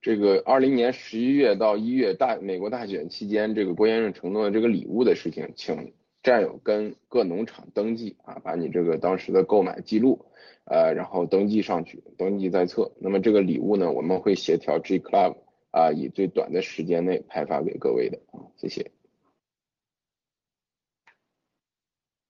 [0.00, 5.92] 这个二零年十一月到一月大美国大选期间这个郭先生承诺的这个礼物的事情，请。
[6.22, 10.24] 战友跟各农场登记啊，把你这个当时的购买记录，
[10.64, 12.92] 呃，然后登记上去，登记在册。
[13.00, 15.36] 那么这个礼物呢，我们会协调 G Club
[15.70, 18.90] 啊，以最短的时间内派发给各位的啊，谢谢。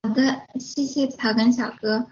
[0.02, 2.06] 好的，谢谢草根小哥。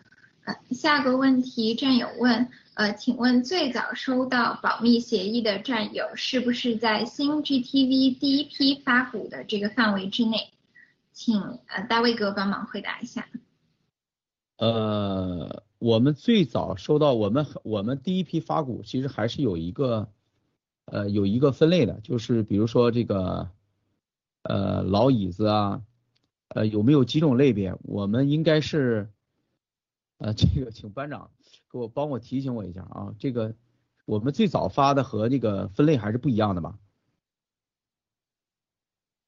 [0.44, 10.50] 呃，下个问题，战友问，呃，请问最早收到保密协议的战友是不是在新 GTV 第一批发股的这个范围之内？
[11.12, 13.28] 请呃大卫哥帮忙回答一下。
[14.56, 20.12] 呃，我们最早收到我们我们第一批发股，其实还是有一个
[20.84, 23.50] 呃有一个分类的，就是比如说这个
[24.42, 25.82] 呃老椅子啊，
[26.48, 27.74] 呃有没有几种类别？
[27.80, 29.08] 我们应该是
[30.18, 31.30] 呃这个请班长
[31.72, 33.54] 给我帮我提醒我一下啊，这个
[34.04, 36.78] 我们最早发的和那个分类还是不一样的吧？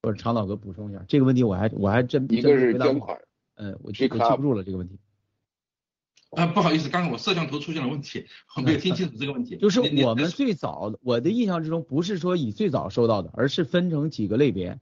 [0.02, 3.18] 或者常老哥补充一下这个问题，我还我还真一个是捐款，
[3.54, 4.98] 嗯，我记我记不住了这个问题。
[6.32, 8.24] 啊，不好意思，刚刚我摄像头出现了问题，
[8.56, 9.56] 我没有听清楚这个问题。
[9.56, 14.78] 就是我们最早，我的印象之中不是说以最早收到的，而是分成几个类别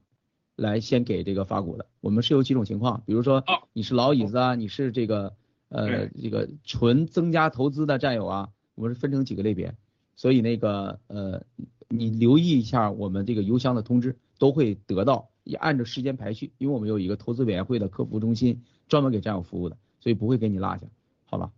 [0.56, 1.86] 来先给这个发股的。
[2.00, 5.34] 我们是有几种情况，比如说你是老椅子啊，你是这个
[5.68, 9.74] 呃这个纯增加投资的战友啊，我们是分成几个类别，
[10.16, 11.42] 所以那个呃
[11.88, 14.16] 你留意一下我们这个邮箱的通知。
[14.40, 20.86] 都会得到，也按照时间排序，因为我们有一个投资委员会的客服中心，专门给战友服务的，所以不会给你落下，
[21.30, 21.52] 好吧？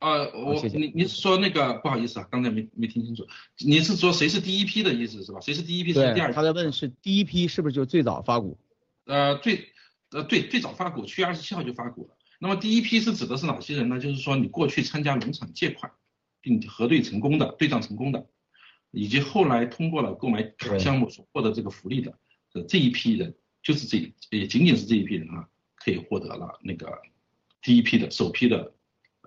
[0.00, 3.26] 啊，我你你是说那个不好意思啊，刚才没没听清楚，
[3.58, 5.40] 你是说谁是第一批的意思是吧？
[5.40, 5.92] 谁是第一批？
[5.92, 6.34] 是第二批？
[6.34, 8.58] 他在问是第一批是不是就最早发股？
[9.04, 9.68] 呃，最
[10.10, 12.16] 呃对最早发股，七月二十七号就发股了。
[12.40, 13.98] 那么第一批是指的是哪些人呢？
[14.00, 15.92] 就是说你过去参加农场借款
[16.40, 18.26] 并核对成功的，对账成功的。
[18.90, 22.18] 以及后来通过了购买卡项目所获得这个福利的
[22.66, 23.98] 这一批人，就是这
[24.30, 25.46] 也仅仅是这一批人啊，
[25.76, 26.98] 可以获得了那个
[27.60, 28.72] 第一批的首批的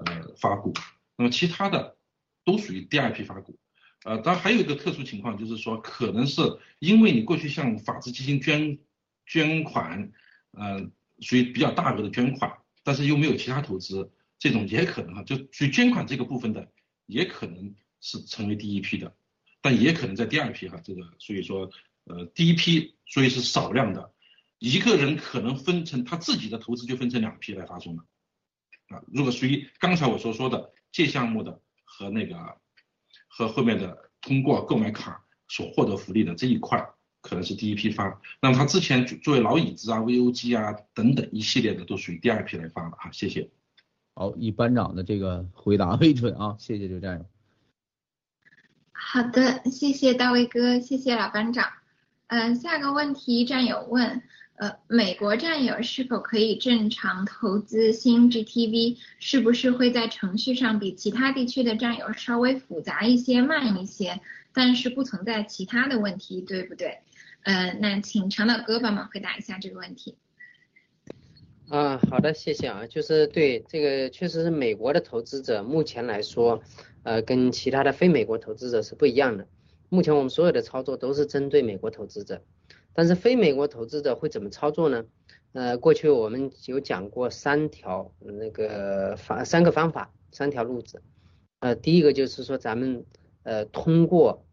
[0.06, 0.74] 呃发股，
[1.16, 1.98] 那么其他的
[2.44, 3.58] 都属于第二批发股，
[4.04, 6.42] 呃，当然还有一个特殊情况就是说，可能是
[6.80, 8.78] 因为你过去向法治基金捐
[9.26, 10.12] 捐款，
[10.52, 10.90] 呃，
[11.20, 12.52] 属于比较大额的捐款，
[12.84, 16.68] 但是又没有其他投资，这种也可能哈，就属于捐款这个部分的，
[17.06, 19.14] 也可能是成为第一批的。
[19.64, 21.70] 但也可能在第二批哈，这个所以说，
[22.06, 24.12] 呃，第一批所以是少量的，
[24.58, 28.04] 一个人可能分成他自己的投资就分成两批来发送的，
[28.92, 32.36] 啊，如果属于刚才我所说的借项目的和那个
[33.28, 36.86] 和后面的通过购买卡所获得福利的这一块，
[37.22, 43.50] 可能是第一批发，那么他之前作为老椅子啊、VOG 啊等等一系列的都属于第二批来发了哈，谢谢。
[44.14, 47.26] 好，以班长的这个回答为准啊，谢谢刘战友。
[48.92, 51.72] 好的，谢谢大卫哥，谢谢老班长。
[52.28, 54.22] 嗯，下个问题战友问，
[54.62, 59.00] 呃，美国战友是否可以正常投资新 GTV？
[59.18, 64.22] 是不是会在程序上比其他地区的战友稍微复杂一些、慢一些？
[64.54, 67.00] 但是不存在其他的问题，对不对？
[67.42, 70.16] 呃，那请长岛哥帮忙回答一下这个问题。
[71.68, 72.86] 啊，好的，谢谢啊。
[72.86, 76.62] 就是对这个，确实是美国的投资者目前来说，
[77.02, 79.48] 呃，跟其他的非美国投资者是不一样的。
[79.90, 82.44] 目前我们所有的操作都是针对美国投资者，
[82.94, 85.06] 但是非美国投资者会怎么操作呢？
[85.54, 91.02] 呃，过去我们有讲过三条那个方三个方法，三条路子。
[91.60, 93.06] 呃，第一个就是说咱们
[93.44, 94.46] 呃通过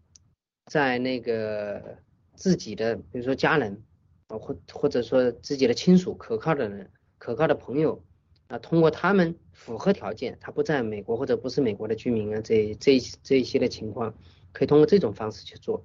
[0.67, 1.99] 在那个
[2.35, 3.83] 自己的，比如说家人，
[4.29, 6.91] 或或者说自己的亲属可靠的人。
[7.21, 8.05] 可靠的朋友
[8.47, 14.15] 啊，通过他们符合条件，他不在美国或者不是美国的居民啊，这这这一些的情况，
[14.53, 15.85] 可以通过这种方式去做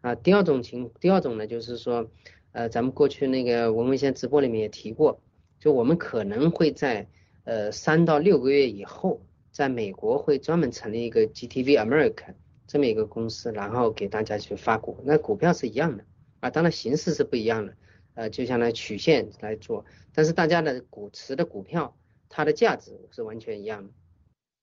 [0.00, 0.14] 啊。
[0.14, 2.10] 第二种情，第二种呢，就是说，
[2.52, 5.20] 呃，咱们过去那个文文先直播里面也提过，
[5.58, 7.08] 就我们可能会在
[7.44, 9.20] 呃三到六个月以后，
[9.50, 12.34] 在美国会专门成立一个 GTV America
[12.66, 16.04] 这么一个公司，然后给大家去发股，那股票是一样的
[16.40, 17.74] 啊，当然形式是不一样的。
[18.14, 21.96] 呃，就像那曲线来做，但是大家的股持的股票，
[22.28, 23.92] 它的价值是完全一样的，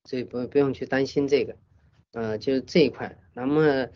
[0.04, 1.56] 所以不不用去担心这个，
[2.16, 3.14] 呃，就是这一块。
[3.34, 3.88] 那么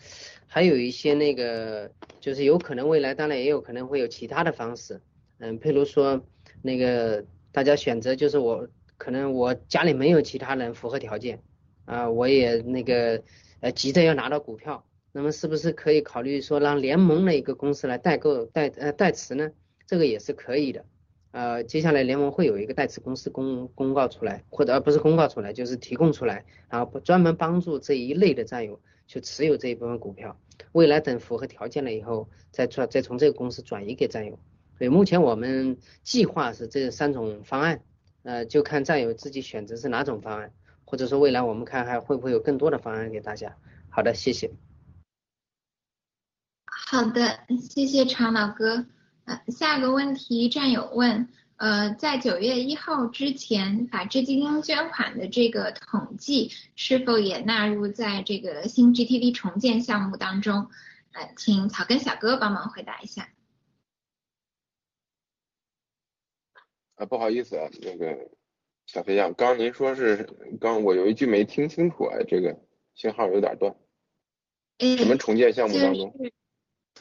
[0.47, 1.91] 还有一些那个，
[2.21, 5.01] 就是有可能未来当然也有可能会有其他的方式，
[5.39, 6.23] 嗯，譬如说
[6.61, 8.69] 那个大家选择就是我
[8.99, 11.41] 可能我家里没有其他人符合条件，
[11.87, 13.23] 啊，我也那个
[13.61, 14.85] 呃急着要拿到股票。
[15.13, 19.51] 那么是不是可以考虑说让联盟的一个公司来代购代呃代持呢？
[19.87, 20.85] 这个也是可以的。
[21.33, 30.37] 呃，接下来联盟会有一个代持公司公公告出来，或者而不是公告出来，就是提供出来，然后专门帮助这一类的战友去持有这一部分股票。
[30.73, 34.39] 未来等符合条件了以后，再转再从这个公司转移给战友。
[34.77, 37.83] 所以目前我们计划是这三种方案，
[38.23, 40.53] 呃，就看战友自己选择是哪种方案，
[40.85, 43.57] 或者说未来我们看还会不会有更多的方案给大家。
[43.89, 44.51] 好的，谢谢。
[46.67, 48.87] 好的，谢谢常老哥。
[49.31, 60.69] 呃，下个问题战友问，呃，在九月一号之前，法治基金捐款的这个统计是否也纳入在这个新 GTV 重建项目当中？
[61.13, 63.29] 呃，请草根小哥帮忙回答一下。
[66.97, 68.31] 啊，不好意思啊，那个
[68.87, 70.29] 小飞象，刚您说是
[70.61, 72.59] 刚我有一句没听清楚啊，这个
[72.97, 73.77] 信号有点断。
[74.99, 76.13] 什么重建项目当中？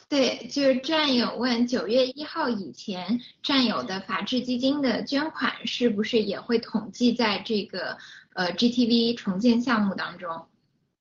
[0.08, 7.96] 对，就是战友问九月一号以前战友的法治基金的捐款是不是也会统计在这个
[8.34, 10.30] 呃 GTV 重建项目当中？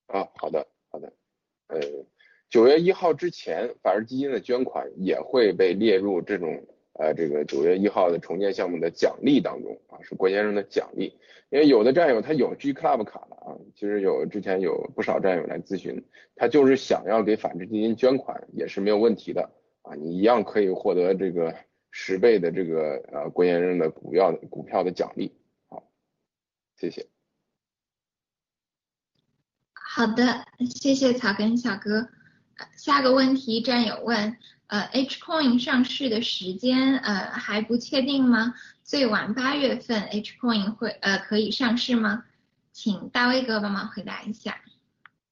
[0.08, 1.12] 啊，好的，好的，
[1.68, 1.80] 呃，
[2.50, 6.68] 九月一号之前法治基金的捐款也会被列入这种。
[7.00, 11.18] 呃，这个九月一号的重建项目的奖励当中啊，是郭先生的奖励。
[11.50, 19.50] 因为有的战友他有 G Club 卡了啊，其实有之前有不少战友来咨询，他就是想要给法治基金捐款也是没有问题的
[19.82, 21.56] 啊，你一样可以获得这个
[21.90, 25.34] 十倍的这个呃郭先生的股票股票的奖励。
[25.70, 25.90] 好，
[26.76, 27.08] 谢谢。
[29.74, 32.10] 好的，谢谢草根小哥。
[32.76, 34.38] 下个问题战友问。
[34.68, 38.54] 呃，H Coin 上市的时间呃还不确定吗？
[38.84, 42.24] 最晚八月份 H Coin 会呃可以上市吗？
[42.72, 44.62] 请大威哥帮忙回答一下。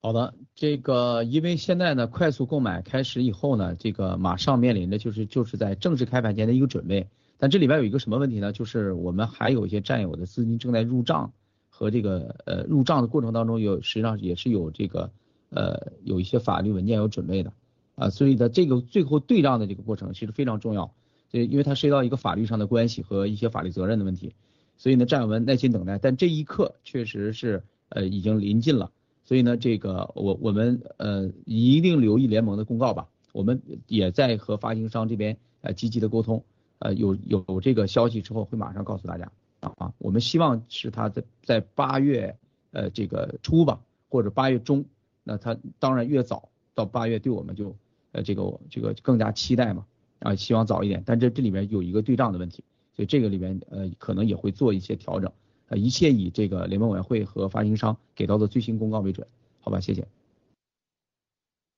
[0.02, 7.08] 好的，这个因为现在呢快速购买开始以后呢，这个马上面临的就是就是在正式开盘前的一个准备。
[7.38, 8.52] 但这里边有一个什么问题呢？
[8.52, 11.32] 就是我们还有一些战友的资金正在入账
[11.70, 15.12] 和这个呃入账的过程当中有实际上也是有这个
[15.50, 17.54] 呃有一些法律文件要准备的。
[17.96, 20.94] 啊，所以呢，这个最后对账的这个过程其实非常重要，
[21.32, 24.36] 这因为它涉及到一个法律上的关系和一些法律责任的问题，
[24.78, 28.92] 所以呢，战友们耐心等待，但这一刻确实是呃已经临近了，
[29.24, 36.44] 所以呢，这个我我们呃一定留意联盟的公告吧，我们也在和发行商这边呃积极的沟通，
[36.78, 39.32] 呃有有这个消息之后会马上告诉大家。
[39.60, 42.38] 啊，我们希望是他在在八月
[42.72, 44.86] 呃这个初吧，或者八月中，
[45.28, 47.76] 那他当然越早到八月对我们就。
[48.14, 49.86] 呃，这个这个更加期待嘛，
[50.20, 52.64] 啊，希望早一点，但这这里面有一个对账的问题，
[52.96, 55.30] 所以这个里面呃可能也会做一些调整，
[55.68, 59.28] 呃，一切以这个联盟委员会和发行商给到的最新公告为准，
[59.60, 60.08] 好吧，谢谢。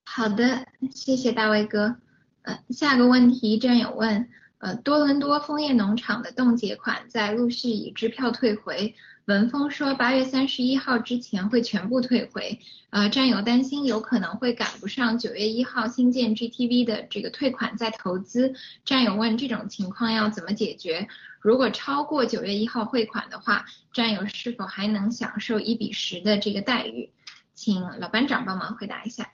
[0.05, 1.97] 好的，谢谢大卫哥。
[2.43, 4.29] 呃，下个问题战友问，
[4.59, 8.93] 呃，多伦多枫叶农场的冻结款在陆续以支票退回，
[9.29, 12.59] 文峰说八月三十一号之前会全部退回，
[12.89, 18.55] 呃，战友担心有可能会赶不上九月一号新建 GTV 的这个退款再投资，
[18.85, 21.07] 战友问这种情况要怎么解决？
[21.41, 27.11] 如果超过九月一号汇款的话，战友是否还能享受一比十的这个待遇？
[27.53, 29.29] 请老班长帮忙回答一下。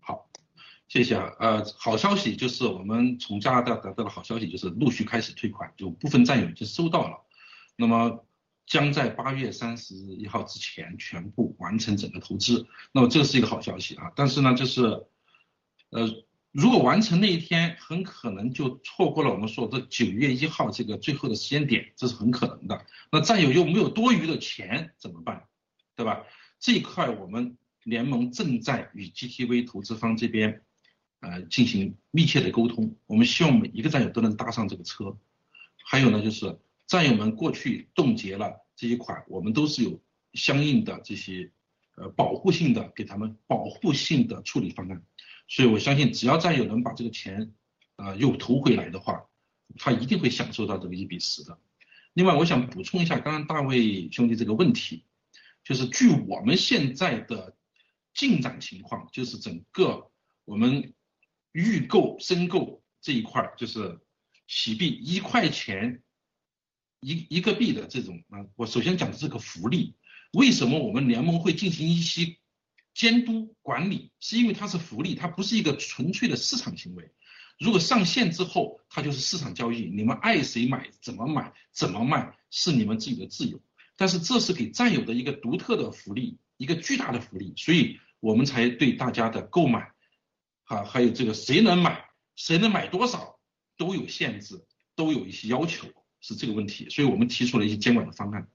[0.00, 0.26] 好，
[0.86, 1.32] 谢谢啊。
[1.40, 7.16] 呃，好消息就是我们从加拿大得到的好消息就是陆续开始退款，有部分战友已经收到了，
[7.76, 8.22] 那么
[8.66, 12.66] 将在八月三十一号之前全部完成整个投资。
[12.92, 15.06] 那么这是一个好消息啊，但是呢，就是
[15.90, 16.24] 呃。
[16.54, 22.84] 如果完成那一天，很可能就错过了我们说的九月一号这个最后的时间点，这是很可能的。
[23.10, 25.44] 那战友又没有多余的钱怎么办？
[25.96, 26.26] 对吧？
[26.60, 30.60] 这一块我们联盟正在与 GTV 投资方这边
[31.20, 35.16] 呃进行密切的沟通，我们希望每一个战友都能搭上这个车。
[35.82, 36.58] 还有呢，就是
[36.92, 39.98] 战友们过去冻结了这一款，我们都是有
[40.34, 41.50] 相应的这些
[41.96, 45.02] 呃保护性的给他们保护性的处理方案。
[45.48, 47.54] 所以我相信，只要战友能把这个钱，
[47.96, 49.24] 呃，又投回来的话，
[49.78, 51.58] 他一定会享受到这个一比十的。
[52.12, 55.06] 另外，我想补充一下刚刚大卫兄弟这个问题，
[55.64, 57.56] 就是据我们现在的
[58.12, 60.10] 进展情况，就是整个
[60.44, 60.92] 我们
[61.52, 63.98] 预购申购这一块，就是
[64.46, 66.02] 洗币一块钱
[67.02, 69.96] 一一个币的这种啊，我首先讲的这个福利，
[70.32, 72.38] 为什么我们联盟会进行一些？
[72.94, 77.10] 监督管理是因为它是福利，它不是一个纯粹的市场行为。
[77.58, 83.58] 如果上线之后，它就是市场交易，你们爱谁买怎么买怎么卖是你们自己的自由。
[83.96, 89.90] 但是这是给战友的一个独特的福利，一个巨大的福利，所以我们才对大家的购买，
[90.64, 93.38] 啊，还有这个谁能买，谁能买多少
[93.78, 95.88] 都有限制，都有一些要求，
[96.22, 96.88] 是这个问题。
[96.88, 98.48] 所以我们提出了一些监管的方案。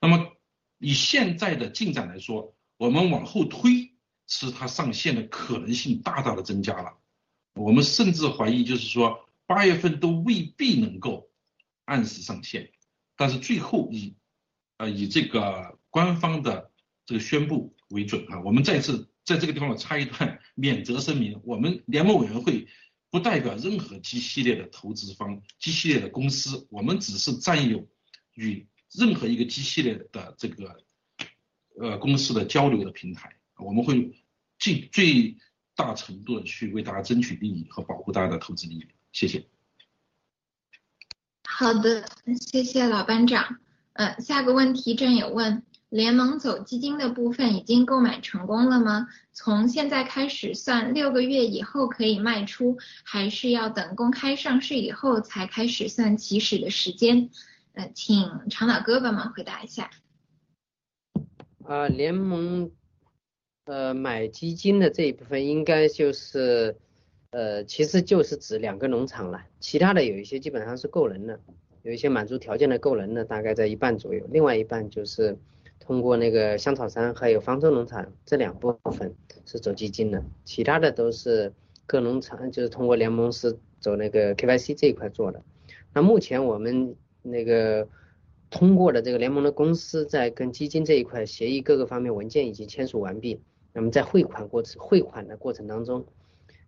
[0.00, 0.32] 那么
[0.78, 3.92] 以现在的进展来说，我们往后推，
[4.26, 6.96] 是它上线的可能性大大的增加了。
[7.54, 11.28] 我们甚至怀疑，就是说八月份都未必能够
[11.84, 12.70] 按时上线。
[13.16, 14.14] 但是最后以
[14.76, 16.70] 呃以这个官方的
[17.04, 18.40] 这个宣布为准啊。
[18.44, 22.68] 我们再次在这个地方我插一段免责声明：我们联盟委员会
[23.10, 27.88] 不代表任何 G 系列的投资方、G 系列的公司，我们只是占有
[28.34, 30.84] 与任何一个 G 系列的这个。
[31.80, 34.24] 呃，公司的交流的平台，我们会
[34.58, 35.36] 尽最
[35.76, 38.88] 大程度的去为大家争取利益和保护大家的投资利益。
[39.12, 39.46] 谢谢。
[41.44, 43.60] 好的，谢谢老班长。
[43.92, 49.08] 呃，下个问题战友问：联盟走基金的部分已经购买成功了吗？
[49.32, 57.30] 从现在开始算六个月以后可以卖出，还是要等公开上市以后才开始算起始的时间？
[57.72, 59.90] 呃，请长岛哥帮忙回答一下。
[61.64, 62.70] 啊，联盟，
[63.64, 66.76] 呃，买基金的这一部分应该就是，
[67.30, 71.40] 呃，其实就是指两个农场了，其他的有一些基本上是够人的，
[71.82, 75.38] 有一些满足条件的够人的，大概在一半左右，另外一半就是
[75.80, 81.52] 通过那个香草山还有方舟农场这两部分是走基金的，其他的都是
[81.86, 85.42] 各农场就是通过联盟是走那个 KYC 这一块做的，
[85.92, 87.88] 那目前我们那个。
[88.50, 93.42] 通过的这个联盟的公司在跟基金这一块协议各个方面文件已经签署完毕，
[93.74, 96.06] 那么在汇款过程汇款的过程当中，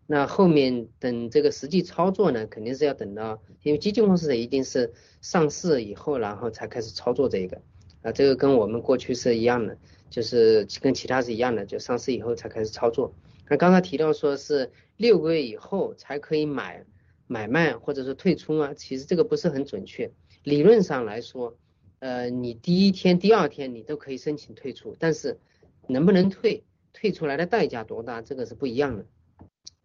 [0.06, 7.62] 那后面等这个实际操作呢，肯定是要等到，因为基金公司的一定是上市以后，然后才开始操作这个，
[8.02, 9.76] 啊，这个跟我们过去是一样的，
[10.08, 13.14] 就是跟其他是一样的，就上市以后才开始操作。
[13.48, 16.84] 那刚才提到说是六个月以后才可以买
[17.26, 20.10] 买卖或者说退出啊，其实这个不是很准确，
[20.42, 21.56] 理论上来说。
[22.02, 25.38] 呃，你第一天、第二天你都可以申请退出，但是
[25.86, 26.64] 能不能退，
[26.94, 29.04] 退出来的代价多大，这个是不一样的。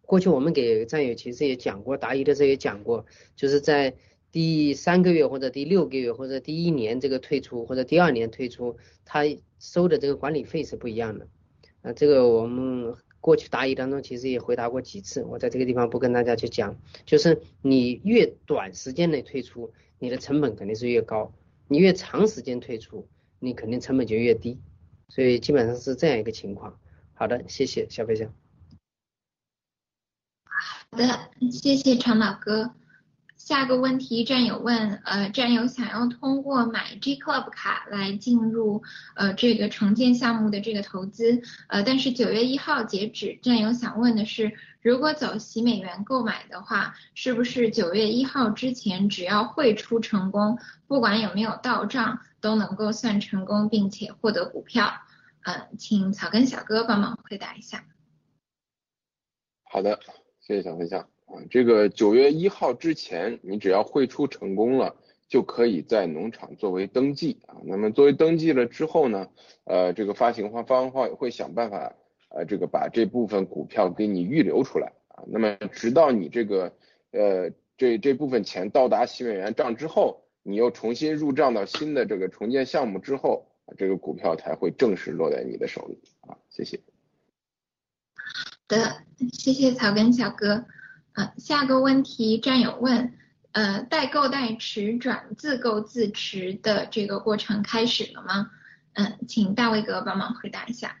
[0.00, 3.04] 过去我们给战友其实也讲过，答疑的时候也讲过，
[3.36, 3.94] 就是在
[4.32, 9.22] 第三个月或者第六个月或者第一年这个退出或者第二年退出，他
[9.58, 11.26] 收的这个管理费是不一样的。
[11.82, 21.32] 啊，这个我们过去答疑当中其实也回答过几次，我在这个地方不跟大家去讲，就是你越短时间内退出，你的成本肯定是越高。
[21.68, 23.08] 你越长时间退出，
[23.40, 24.60] 你肯定成本就越低，
[25.08, 26.78] 所以基本上是这样一个情况。
[27.14, 28.32] 好的，谢谢小飞象。
[30.44, 32.74] 好的，谢谢常老哥。
[33.46, 38.82] 下个问题，战友问，呃，战友想要通过买 G Club 卡来进入
[39.14, 44.52] 呃这个重建项目的这个投资，呃，但是九月一号截止，战友想问的是，
[44.82, 50.58] 如果走洗美元购买的话，是不是九月一号之前只要汇出成功，
[50.88, 54.92] 不管有没有到账，都能够算成功，并且获得股票？
[55.44, 57.84] 呃，请草根小哥帮忙回答一下。
[59.70, 60.00] 好的，
[60.40, 61.42] 谢谢小飞象啊。
[61.50, 64.96] 这个九月一号之前，你只要汇出成功了，
[65.28, 67.56] 就可以在农场作为登记啊。
[67.64, 69.28] 那么作为登记了之后呢，
[69.64, 71.94] 呃，这个发行方方会会想办法，
[72.30, 75.24] 呃，这个把这部分股票给你预留出来啊。
[75.26, 76.72] 那么直到你这个
[77.10, 86.38] 呃这这部分钱到达新美元账之后，你又重新入账到新的这个重建项目之后，这个股票才会正式落在你的手里啊。
[86.50, 86.78] 谢谢。
[88.14, 90.64] 好的，谢谢草根小哥。
[91.16, 93.14] 呃，下个问题战友问，
[93.52, 98.50] 呃，代购代持转自购自持的这个过程开始了吗？
[98.92, 100.98] 嗯，请大卫哥帮忙回答一下。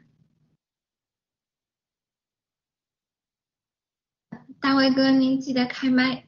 [4.58, 6.24] 大卫哥，您记得开麦。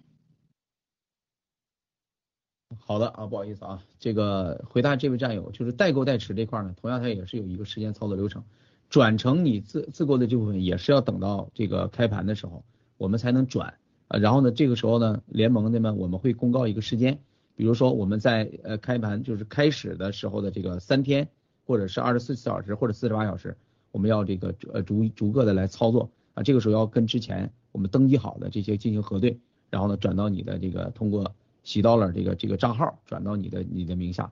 [2.78, 8.44] 好的啊，不好意思啊，这个回答这位战友，就是代购代持这块呢，同样它也是有一个时间操作流程。
[8.90, 12.62] 转成你自自购的这部分也是要等到这个开盘的时候，
[12.98, 13.74] 我们才能转
[14.08, 14.18] 啊。
[14.18, 17.18] 然后呢，这个时候呢，联盟的呢我们会公告一个时间，
[17.56, 21.26] 比如说我们在呃开盘就是开始的时候的这个三天，
[21.64, 23.56] 或者是二十四小时或者四十八小时，
[23.90, 26.42] 我们要这个呃逐逐个的来操作啊。
[26.42, 29.38] 这个时候要跟之前我们登记好的这些进行核对，
[29.70, 34.30] 然后呢转到你的这个通过喜到了这个这个账号转到你的你的名下，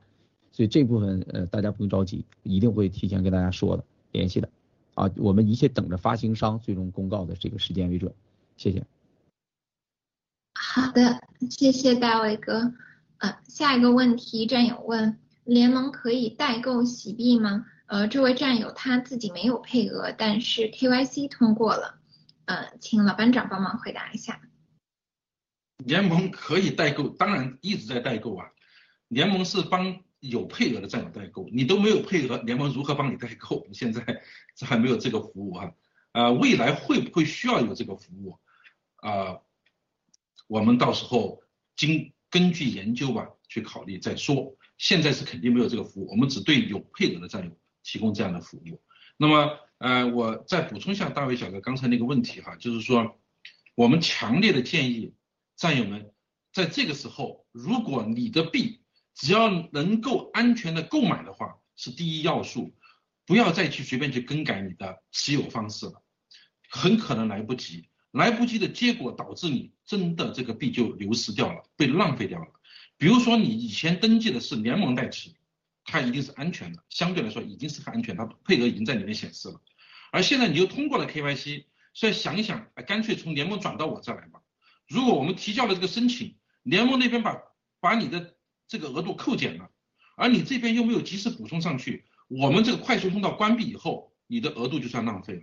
[0.53, 3.85] 所以这部分呃大家不用着急，一定会提前跟大家说的。
[4.13, 4.49] 联系的，
[4.95, 8.15] 啊，我们一切等着发行商最终公告的这个时间为准，
[8.57, 8.85] 谢谢。
[10.55, 11.21] 好的，
[11.51, 12.73] 谢谢大卫哥。
[13.19, 17.67] 呃，下一个问题，战友问，联盟可以代购洗币吗？
[17.87, 21.99] 呃，这位战友他自己没有配额，但是 KYC 通过了。
[22.47, 24.41] 呃，请老班长帮忙回答一下。
[25.79, 28.47] 联盟可以代购，当然一直在代购啊。
[29.09, 30.01] 联盟是帮。
[30.21, 33.65] 有配额的战友代购，你都没有配额，联盟如何帮你代购？
[33.73, 34.03] 现在
[34.57, 35.71] 这还没有这个服务啊，
[36.13, 38.37] 啊，未来会不会需要有这个服务？
[38.97, 39.41] 啊，
[40.47, 41.43] 我们到时候
[41.77, 44.57] 经根据研究吧去考虑再说。
[44.79, 48.83] 现在是肯定没有这个服务，我们只对有配额的战友提供这样的服务。
[49.17, 53.19] 那么，呃，我再补充一下大卫小哥刚才那个问题哈，就是说，
[53.75, 55.15] 我们强烈的建议
[55.57, 56.13] 战友们
[56.53, 58.83] 在这个时候，如果你的币
[59.15, 62.75] 只要能够安全的购买的话，是第一要素，
[63.25, 66.03] 不要再去随便去更改你的持有方式了，
[66.69, 72.47] 很可能来不及，来不及的结果导致你真的这个币就流失掉了，被浪费掉了。
[72.97, 75.31] 比如说你以前登记的是联盟代持，
[75.85, 79.61] 它一定是安全的，相对来说已经是很安全，它配额已经在里面显示了，
[80.11, 84.41] 而现在你又通过了 KYC，所以想一想，干脆从联盟转到我这来吧。
[84.89, 87.39] 如果我们提交了这个申请，联盟那边把
[87.81, 88.35] 把你的
[88.67, 89.71] 这个额度扣减了，
[90.17, 95.43] 而你这边又没有及时补充上去，我们这个快速通道关闭以后，你的额度就算浪费了。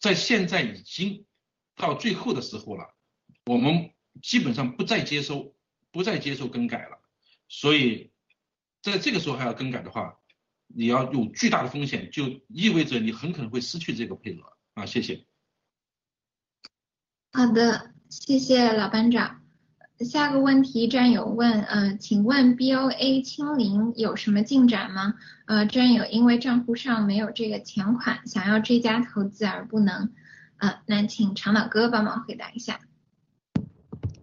[0.00, 1.26] 在现在已经
[1.76, 2.94] 到最后的时候了，
[3.46, 3.90] 我们
[4.22, 5.54] 基本上不再接收，
[5.90, 6.98] 不再接受更改了。
[7.48, 8.12] 所以
[8.82, 10.18] 在这个时候还要更改的话，
[10.66, 14.86] 你要有巨大的风险，就意味着你很可能会失去这个配额啊。
[14.86, 15.24] 谢谢。
[17.32, 19.40] 好的，谢谢老班长。
[20.00, 25.14] 下个问题，战友问，呃，请问 BOA 清零有什么进展吗？
[25.46, 30.12] 呃，战友因为账户上没有这个钱款，想要追加投资而不能，
[30.62, 32.78] 呃，那请长老哥帮忙回答一下。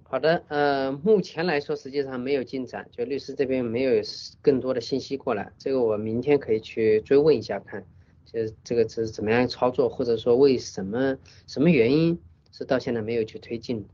[0.04, 4.02] 好的，呃，目前来说实际上没有进展，就律师这边没有
[4.42, 7.86] 更多的信息过来，这个我明天可以去追问一下看，
[8.24, 12.18] 就这个是怎么样操作，或者说为什么什么原因
[12.54, 13.86] 是到现在没有去推进。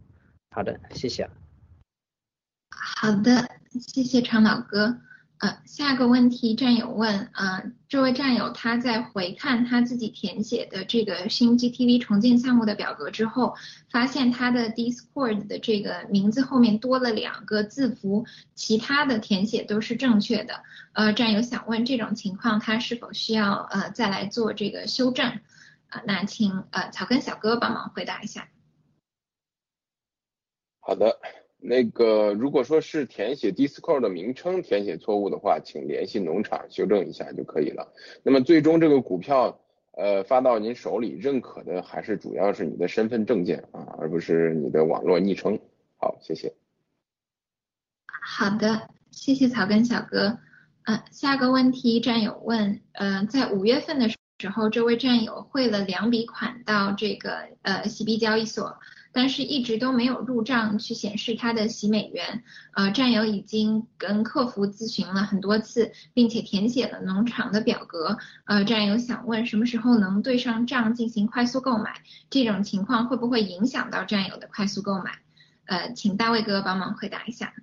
[0.51, 1.27] 好的，谢谢。
[2.69, 3.49] 好的，
[3.81, 4.99] 谢谢长老哥。
[5.65, 13.55] 下个问题战友问，呃，这位战友他在回看他自己填写的这个新 GTV 重建项目的表格之后，
[13.89, 20.63] 发现他的 Discord 的这个名字后面多了两个字符，其他的填写都是正确的。
[20.93, 25.39] 呃，战友想问这种情况他是否需要呃再来做这个修正？
[25.89, 28.47] 啊，那请呃草根小哥帮忙回答一下。
[30.79, 31.17] 好的。
[31.67, 37.91] 那个，如果说是填写 Discord 的名称填写错误的话，请联系农场修正一下就可以了。
[38.23, 39.59] 那么最终这个股票
[39.93, 45.59] 呃发到您手里，认可的还是主要是你的身份证件啊，而不是你的网络昵称。
[45.97, 46.53] 好，谢谢。
[48.21, 50.37] 好的，谢谢草根小哥。
[50.83, 54.17] 嗯，下个问题战友问，呃，在五月份的时
[54.53, 58.77] 候，这位战友汇了两笔款到这个呃 CB 交易所。
[59.15, 62.43] 但是一直都没有入账去显示他的洗美元。
[62.73, 68.17] 呃，战友已经跟客服咨询了很多次，并且填写了农场的表格。
[68.43, 72.01] 呃，战友想问什么时候能对上账进行快速购买？
[72.29, 75.19] 这种情况会不会影响到战友的快速购买？
[75.63, 77.53] 呃，请大卫哥帮忙回答一下。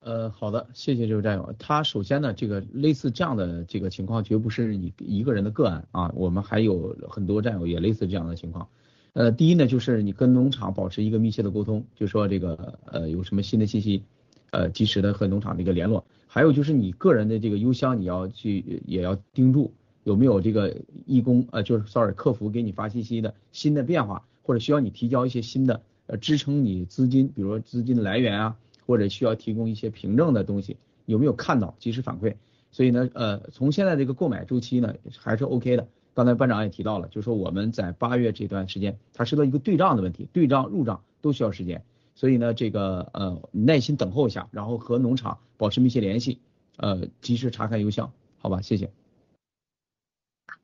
[0.00, 1.54] 呃，好的，谢谢这位战友。
[1.58, 8.66] 他首先呢，这个类似这样的这个情况，绝不是你一个人的个案啊，我们还有很多战友也类似这样的情况。
[9.14, 14.02] 呃，第一呢，就是你跟农场保持一个密切的沟通，就说这个呃有什么新的信息，
[14.50, 16.04] 呃及时的和农场的一个联络。
[16.26, 19.72] 还有就是你个人的这个邮箱，你要去也要盯住
[20.02, 20.76] 有没有这个
[21.06, 28.56] 义工呃就是 sorry 客服给你发信息的新的变化，或者需要你提交一些新的呃支撑你资金，比如说资金的来源啊。
[28.86, 30.76] 或者需要提供一些凭证的东西，
[31.06, 32.34] 有没有看到及时反馈？
[32.70, 35.88] 所以呢，呃，从现在这个购买周期呢，还是 OK 的。
[36.14, 41.84] 刚才班长也提到了，就说我们在八月这段时间，它涉及到一个对账的问题，对账入账都需要时间。
[42.14, 46.38] 所以呢，这个呃，耐心等候一下，然后和农场保持密切联系，
[46.76, 48.60] 呃，及时查看邮箱，好吧？
[48.60, 48.90] 谢谢。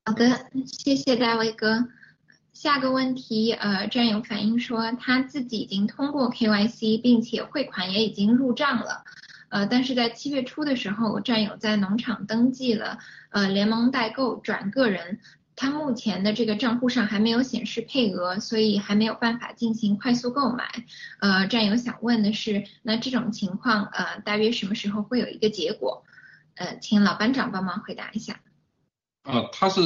[0.04, 1.88] 好的，谢谢大卫哥。
[2.52, 9.04] 下个问题，呃，战友反映说他自己已经通过 KYC，并且汇款也已经入账了，
[9.48, 12.98] 呃，但是在七月初的时候，战友在农场登记了
[13.30, 15.20] 呃联盟代购转个人，
[15.60, 20.66] 他目前的这个账户上还没有显示配额，所以还没有办法进行快速购买。
[21.20, 26.02] 呃，战友想问的是，那这种情况呃大约什么时候会有一个结果？
[26.54, 28.40] 呃，请老班长帮忙回答一下。
[29.24, 29.82] 啊，他是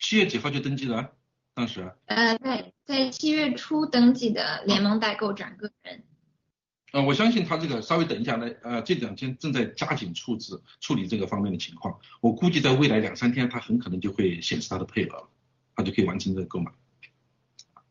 [0.00, 1.12] 七月几号就登记的？
[1.54, 6.02] 当时，呃，在在七月初登记的联盟代购转个人，
[6.92, 15.28] 呃，我相信他这个稍微等一下呢，呃，这两天正在加紧处置处理这个方面的情况，我估计在未来两三天，他很可能就会显示他的配额，
[15.76, 16.72] 他就可以完成这个购买。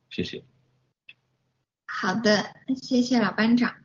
[0.10, 0.44] 谢谢。
[1.86, 2.46] 好的，
[2.82, 3.76] 谢谢老班长。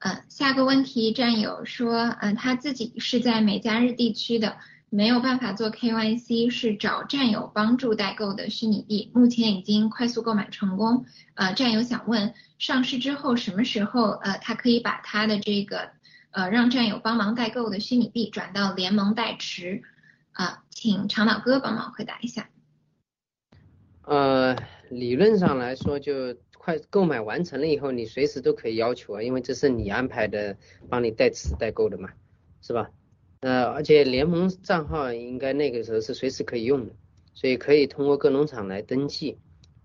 [0.00, 4.58] 嗯，下个问题战友说，嗯，他自己是在美加日地区的。
[4.90, 11.04] 没有办法做 KYC，是找战友帮助代购的虚拟币，目前已经快速购买成功。
[11.34, 15.90] 呃，战友想问，上市之后什么时候呃他可以把他的这个
[16.30, 19.82] 呃让战友帮忙代购的虚拟币转到联盟代持？
[20.32, 22.48] 啊，请长岛哥帮忙回答一下。
[24.02, 24.56] 呃，
[24.88, 30.56] 理论上来说，就快购买完成了以后，你随时都可以要求啊，因为这是你安排的，
[30.88, 32.10] 帮你代持代购的嘛，
[32.62, 32.90] 是吧？
[33.40, 36.94] 呃，而且联盟账号应该那个时候是随时可以用的，
[37.34, 39.38] 所以可以通过各农场来登记。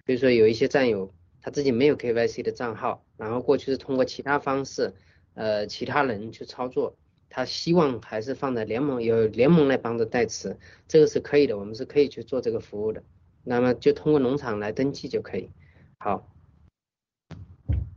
[0.05, 1.11] 比如说有一些战友
[1.43, 4.93] 他自己没有 KYC 的账号，然后过去是通过其他方式，
[5.35, 6.95] 呃，其他人去操作，
[7.29, 10.57] 他希望还是放在联盟，有联盟来帮着代持，
[10.87, 13.03] 这个是可以的，我们是可以去做这个服务的。
[13.43, 15.49] 那么就通过农场来登记就可以。
[15.97, 16.29] 好。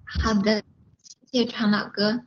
[0.05, 0.63] 好的，
[1.31, 2.25] 谢谢常老哥。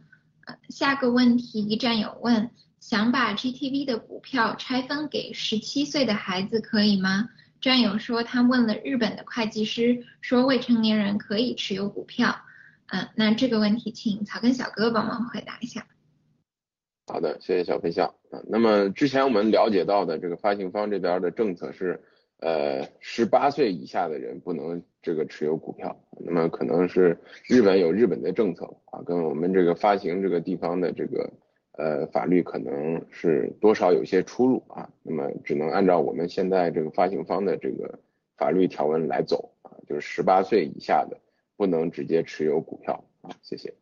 [0.70, 2.50] 下个问题一战友问。
[2.80, 7.30] 想把 GTV 的股票拆分给十七岁的孩子可以吗？
[7.62, 12.36] 战友说他问了日本的会计师，说未成年人可以持有股票。
[12.88, 15.86] 嗯，那这个问题请草根小哥帮忙回答一下。
[17.08, 18.08] 好的，谢谢小飞象。
[18.32, 22.02] 啊，那么之前我们了解到的这个发行方这边的政策是，
[22.40, 25.96] 呃，十八岁以下的人不能这个持有股票。
[26.26, 31.30] 那么可能是日本有日本的政策啊，跟我们这个发行这个地方的这个。
[31.80, 38.00] 呃，法律可能是多少有些出入啊，那么只能按照我们现在这个发行方的这个
[38.36, 41.18] 法律条文来走啊，就是十八岁以下的
[41.56, 43.74] 不能直接持有股票啊，谢谢。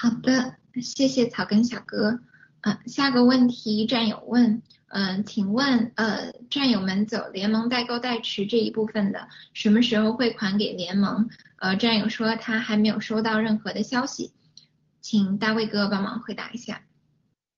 [0.00, 2.20] 好的，谢谢草根小哥。
[2.62, 11.28] 嗯，下个问题战友问，嗯，请问呃，战友们走联盟代购代持这一部分的，什么时候汇款给联盟？
[11.58, 14.32] 呃，战友说他还没有收到任何的消息。
[15.00, 16.82] 请大卫哥帮忙回答一下。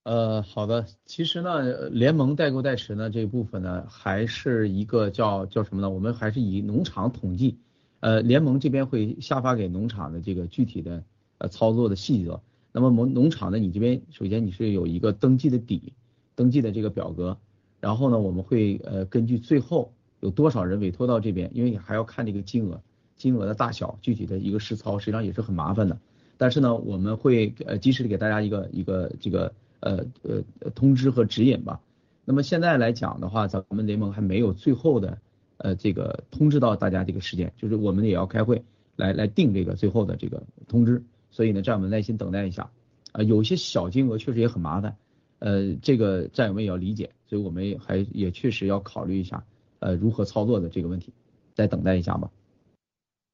[0.03, 5.91] 呃，好的，其实呢，联盟代购代持呢这一部分呢，还是一个叫叫什么呢？
[5.91, 7.59] 我们还是以农场统计，
[8.01, 11.05] 呃，联盟这边会下发给农场的这个具体的
[11.37, 12.41] 呃操作的细则。
[12.73, 15.93] 那么农农场呢，你这边首先你是有一个登记的底，
[16.35, 17.39] 登记的这个表格，
[17.79, 22.81] 然后呢，我们会呃根据最后有多少人委托到这边，因为你还要看这个金额，
[23.17, 25.99] 金额的大小，具体的一个实操，实际上也是很麻烦的。
[26.41, 31.83] 但是呢，我们会呃及时的给大家一个一个这个呃呃通知和指引吧。
[32.25, 35.19] 那么现在来讲的话，咱们联盟还没有最后的
[35.59, 38.65] 呃这个通知到大家这个时间，就是我们也要开会
[38.97, 41.03] 来来定这个最后的这个通知。
[41.31, 42.71] 所以呢，战友们耐心等待一下
[43.13, 44.97] 啊，有些小金额确实也很麻烦，
[45.41, 49.45] 呃，这个战友们也要理解，所以我们还也确实要考虑一下
[49.81, 51.13] 呃如何操作的这个问题，
[51.55, 52.31] 再等待一下吧。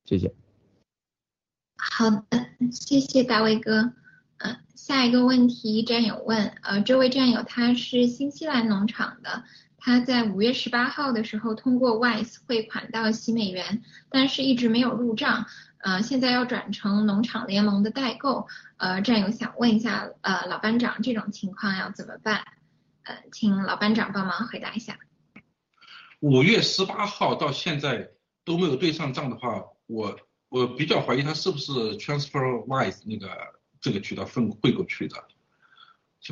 [0.07, 0.33] 谢谢。
[1.77, 3.93] 好的，谢谢大卫哥。
[4.39, 9.45] 嗯，下一个问题，战友问，呃，这位战友他是新西兰农场的，
[9.79, 15.47] 他在五月十八号的时候通过 Wise 汇款到西美元，但是一直没有入账，
[15.79, 18.47] 呃，现在要转成农场联盟的代购，
[18.77, 22.45] 呃，战友想问一下，呃，老班长这种情况要怎么办？
[23.05, 24.99] 呃，请老班长帮忙回答一下。
[26.21, 28.11] 五月十八号到现在
[28.45, 33.29] 都没有对上账的话，我我比较怀疑他是不是 TransferWise 那个
[33.81, 35.25] 这个渠道分汇过去的，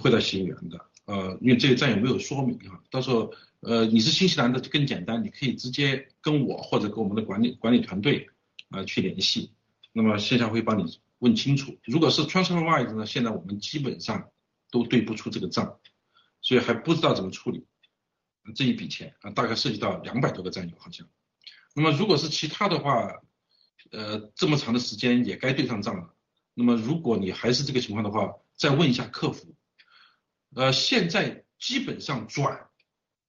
[0.01, 0.85] 汇到喜元的。
[1.07, 8.31] 呃，因为这个战友没有说明啊，到时候呃你是新西兰的就更简单，你可以直接跟我或者跟我们的管理管理团队
[8.71, 9.53] 啊去联系，
[9.93, 11.79] 那么线下会帮你问清楚。
[11.85, 14.31] 如果是 TransferWise 呢，现在我们基本上
[14.71, 15.79] 都对不出这个账，
[16.41, 17.67] 所以还不知道怎么处理。
[18.55, 21.07] 这一笔钱啊，大概涉及到两百多个战友好像。
[21.75, 23.23] 那么如果是其他的话，
[23.91, 26.15] 呃，这么长的时间也该对上账了。
[26.55, 29.55] 那么如果你还是这个情况的话，再问一下客服。
[30.55, 32.69] 呃，现在基本上转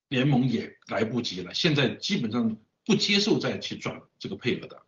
[0.07, 4.81] 联盟也来不及了，现在基本上不接受再去转这个配额的。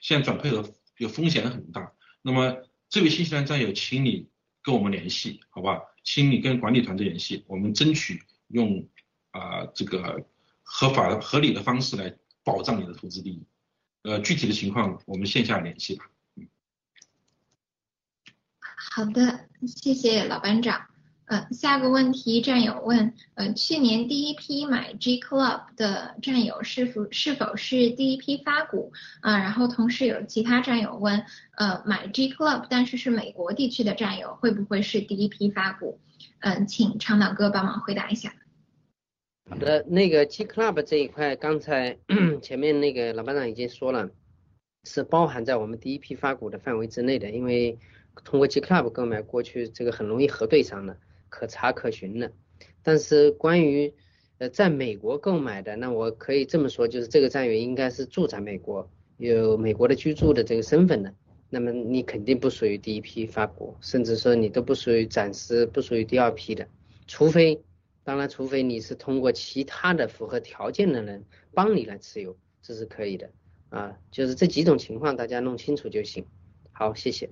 [0.00, 1.92] 现在转配额有风险很大。
[2.22, 2.56] 那么
[2.88, 4.28] 这位新西兰战友，请你
[4.62, 5.80] 跟我们联系，好吧？
[6.04, 8.88] 请你跟管理团队联系，我们争取用。
[9.32, 10.26] 啊，这个
[10.62, 12.14] 合法合理的方式来
[12.44, 13.46] 保障你的投资利益，
[14.02, 16.04] 呃，具体的情况我们线下联系吧。
[18.94, 20.86] 好的，谢谢老班长。
[21.26, 28.92] 呃，下个问题战友问，呃，去年第一批买 G Club 的战友是否是否是第一批发股？
[29.20, 31.24] 啊，然后同时有其他战友问，
[31.56, 35.98] 呃，买 G Club 但是是美国地区的战友会不会是第一批发股？
[36.40, 38.34] 嗯，请长岛哥帮忙回答一下。
[39.50, 41.98] 好的，那个 G Club 这一块，刚才
[42.40, 44.10] 前面那个老班长已经说了，
[44.84, 47.78] 是包含在我们第一批发股的范围之内的，因为
[48.24, 50.96] 通过 G Club 购买过去，这个很容易核对上的，
[51.28, 52.32] 可查可寻的。
[52.82, 53.92] 但是关于
[54.38, 58.88] 呃在美国购买的，那我可以这么说，就是这个战友应该是住在美国，
[59.18, 61.12] 有美国的居住的这个身份的，
[61.50, 66.66] 那么你肯定不属于第一批发股，甚至说你都不属于暂时不属于第二批的，
[67.06, 67.60] 除非。
[68.04, 71.24] 当然，除非你是通过其他的符合条件的人
[71.54, 73.30] 帮你来持有，这是可以的
[73.70, 73.96] 啊。
[74.10, 76.26] 就是这几种情况，大家弄清楚就行。
[76.72, 77.30] 好，谢谢。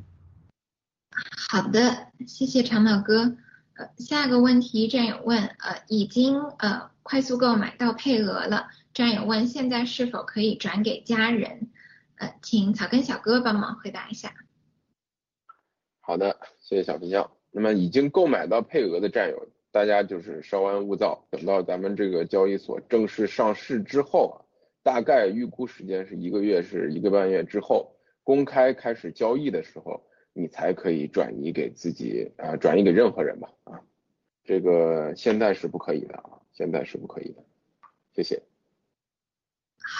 [1.50, 3.36] 好的，谢谢长岛哥。
[3.74, 11.70] 呃，下个问题，战友问，呃，已经呃快速购买到配额了，战友问，现在是否可以转给家人？
[12.16, 14.34] 呃，请草根小哥帮忙回答一下。
[16.00, 17.30] 好的，谢谢小皮匠。
[17.50, 19.48] 那么已经购买到配额的战友。
[19.72, 24.36] 大家就是稍安勿躁，等到咱们这个交易所正式上市之后啊，
[24.82, 27.94] 大概预估时间是一个月，是一个半月之后，
[28.24, 30.02] 公开开始交易的时候，
[30.32, 33.80] 你才可以转移给自己啊，转移给任何人吧啊，
[34.44, 37.44] 这个现在是不可以的啊，现在是不可以的，
[38.14, 38.42] 谢谢。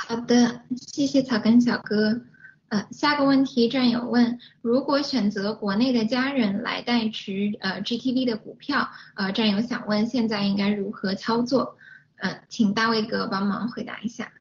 [0.09, 2.20] 好的，谢谢草根小哥。
[2.70, 11.76] 呃，下个问题，战友问，如果选择国内的家人来代持呃 GTV 的股票，呃，战友想问，现在应该如何操作？
[12.14, 14.32] 呃，请大卫哥帮忙回答一下。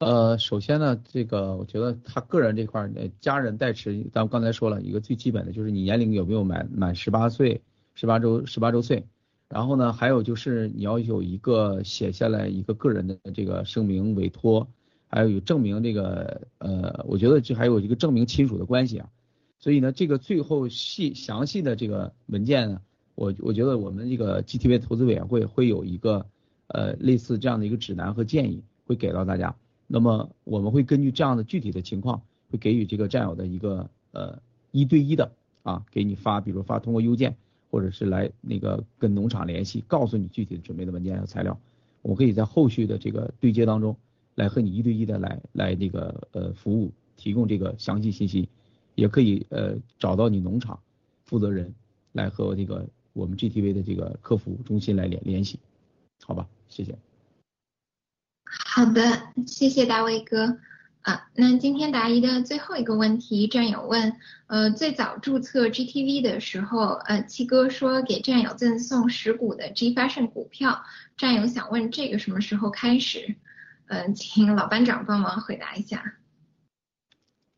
[0.00, 2.90] 呃，首先呢，这个我觉得他个人这块，
[3.20, 7.62] 家人代持，咱们刚才说了一个最基本的就是你年龄有没有满满十八岁，
[7.94, 9.06] 十八周十八周岁，
[9.48, 14.66] 然后呢，还有就是你要有一个写下来一个个人的这个声明委托。
[15.12, 19.10] 还有有证明这个呃，我觉得这还有一个证明亲属的关系啊，
[19.58, 22.80] 所以呢，这个最后细详细的这个文件呢，
[23.14, 26.24] 我我觉得我们这个 GTV 投资委员会会有一个
[26.68, 29.54] 呃类似这样的一个指南和建议会给到大家，
[29.86, 34.38] 那么我们会根据这样的具体的情况，会给予这个战友的一个呃
[34.70, 35.30] 一对一的
[35.62, 37.36] 啊给你发，比如发通过邮件
[37.70, 41.60] 或者是来那个跟农场联系，告诉你具体准备的文件和材料，
[42.00, 43.94] 我们可以在后续的这个对接当中。
[44.34, 48.48] 来和你一对一的来来那个呃服务，提供这个详细信息，
[48.94, 50.80] 也可以呃找到你农场
[51.24, 51.74] 负责人
[52.12, 55.58] 来和这个我们 GTV 的这个客服中心来联联系，
[56.24, 56.96] 好吧，谢谢。
[58.44, 59.00] 好的，
[59.46, 60.58] 谢谢大卫哥
[61.02, 61.28] 啊。
[61.34, 70.82] 那今天答疑的最后一个问题，战友问，呃，最早注册 GTV 的时候，呃，七哥说给战友赠送十股的 G Fashion 股票，
[71.16, 73.36] 战友想问这个什么时候开始？
[73.92, 76.16] 嗯，请老班长帮忙回答一下。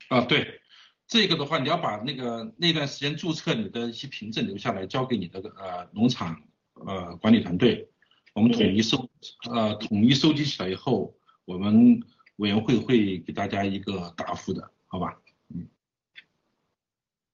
[0.08, 0.60] 啊，对，
[1.06, 6.42] 这个的话，你要把那个那段时间注册你的一些凭证留下来，交给你的呃农场
[6.72, 7.88] 呃管理团队，
[8.32, 9.08] 我们统一收
[9.48, 12.02] 呃统一收集起来以后，我们
[12.36, 15.16] 委员会会给大家一个答复的，好吧？
[15.54, 15.68] 嗯。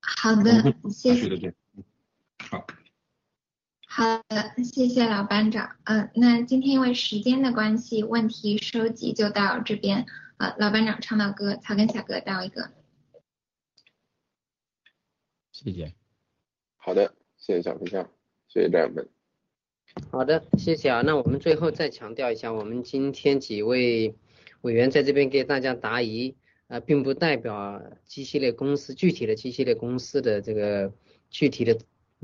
[0.03, 1.27] 好的，谢谢。
[1.27, 1.55] 对对对，
[2.51, 2.67] 好。
[3.93, 5.77] 好的，谢谢老班长。
[5.83, 10.07] 嗯，那今天因为时间的关系，问题收集就到这边。
[10.39, 12.71] 呃，老班长、唱到歌、草根小哥到一个。
[15.51, 15.93] 谢谢。
[16.77, 18.09] 好的，谢谢小飞象，
[18.47, 19.09] 谢谢战友们。
[20.13, 21.03] 好的，谢谢啊。
[21.05, 24.15] 那我们最后再强调一下，我们今天几位
[24.61, 26.37] 委员在这边给大家答疑，
[26.69, 30.93] 啊，并不代表机系列公司具体的机系列公司的这个
[31.29, 31.77] 具体的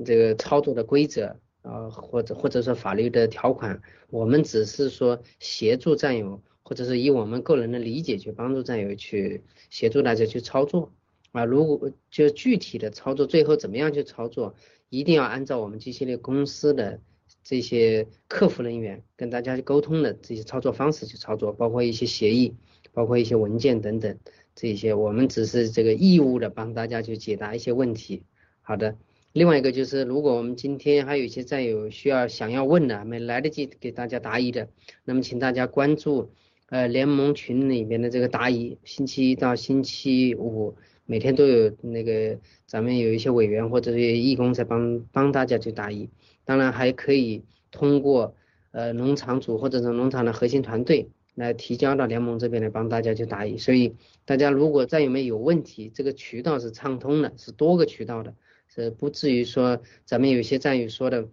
[0.05, 1.37] 这个操作的规则。
[1.67, 10.93] 啊，或者或者说法律的条款，我们只是说协助战友，或者是以我们个人的理解去帮助战友去协助大家去操作
[11.33, 11.45] 啊。
[11.45, 14.55] 如果就具体的操作，最后怎么样去操作，
[14.91, 17.01] 一定要按照我们机系列公司的
[17.43, 22.55] 这些客服人员跟大家沟通的这些操作方式去操作，包括一些协议，
[22.93, 24.17] 包括一些文件等等
[24.55, 28.23] 这些，我们只是这个义务的帮大家去解答一些问题。
[28.63, 28.97] 好的。
[29.37, 34.67] 另外一个就是，如果我们今天还有一些战友需要想要问的，没来得及给大家答疑的，
[35.05, 36.31] 那么请大家关注
[36.71, 46.09] 呃联盟群里面的这个答疑，星期一到星期五每天都有那个咱们有一些委员或者是义工在帮帮大家去答疑，
[46.47, 48.35] 当然还可以通过
[48.71, 58.33] 呃农场主或者是农场的核心团队来提交到联盟这边来帮大家去答疑，所以大家如果战友们有问题，这个渠道是畅通的，是多个渠道的。
[58.77, 61.29] 呃，不至于说咱们有些战友说的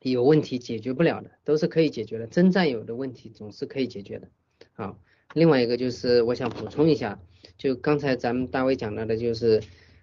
[0.00, 2.26] 有问题解决不了的，都是可以解决的。
[2.26, 4.28] 真战友的问题总是可以解决的。
[4.72, 4.98] 好，
[5.34, 7.20] 另外一个就是我想补充一下，
[7.58, 9.62] 就刚才咱们大卫讲到的，就是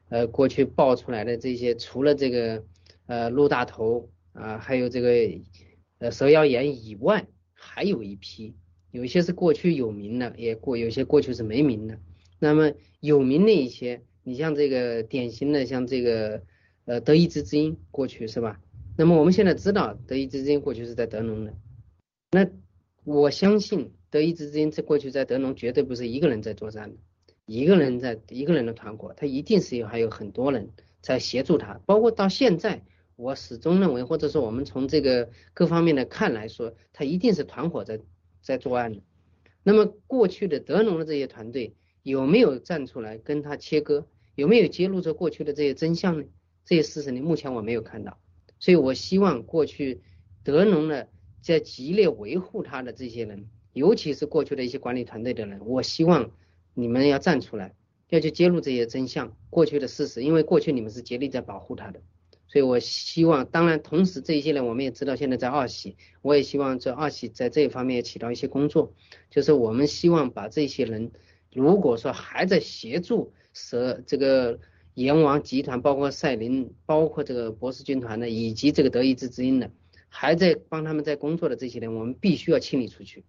[0.09, 2.63] 呃过去爆出来的这些，除了这个
[3.07, 5.09] 呃陆大头啊，还有这个
[5.97, 7.25] 呃蛇妖炎以外，
[7.55, 8.53] 还有一批，
[8.91, 11.97] 有一些是过去有名的，也过有些过去是没名的。
[12.37, 16.43] 那么有名的一些，你像这个典型的，像这个。
[16.87, 18.61] 呃，德意志之音过去是吧？
[18.97, 21.53] 那么我们现在知道德意志之音过去是在德农的，
[22.31, 22.49] 那
[23.03, 26.97] 我相信德意志之音在过去在德农绝对不是一个人在作战的，
[27.45, 30.69] 一个人在一个人的团伙，他一定是有还有很多人
[31.01, 32.85] 在协助他，包括到现在，
[33.17, 37.99] 我始终认为，或者说我们从这个各方面的看来说，他一定是团伙在
[38.41, 39.01] 在作案的。
[39.61, 44.05] 那么过去的德农的这些团队有没有站出来跟他切割？
[44.35, 46.25] 有没有揭露出过去的这些真相呢？
[46.67, 48.17] 这些事实呢，目前我没有看到，
[48.59, 50.01] 所以我希望过去
[50.43, 51.05] 德农呢
[51.41, 56.29] 在极力维护他的这些人，尤其是过去的一些管理团队的人，我希望
[56.73, 57.73] 你们要站出来，
[58.09, 62.01] 要去揭露这些真相，过去的事实，因为过去你们是竭力在保护他的，
[62.49, 68.93] 所以我希望，当然同时这一些人我们也知道现在在二喜，我也希望这二喜在这一方面也起到一些工作，
[69.29, 71.11] 就是我们希望把这些人，
[71.53, 74.59] 如果说还在协助蛇这个。
[74.97, 79.69] 阎王集团包括赛林，包括这个博士军团的，以及这个德意志之音的，
[80.09, 83.23] 还在帮他们在工作的这些人，我们必须要清理出去。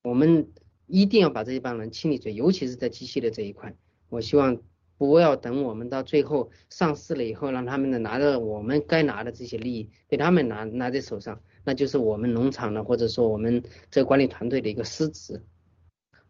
[0.00, 0.48] 我们
[0.86, 3.76] 一定要把这一帮人清理出，尤其是在机械的这一块。
[4.08, 4.62] 我希望
[4.96, 15.42] 不要等我们到最后上市了以后，让他们呢拿着我们该拿的这些利益被他们拿拿在手上，那就是我们农场的或者说我们这个管理团队的一个失职。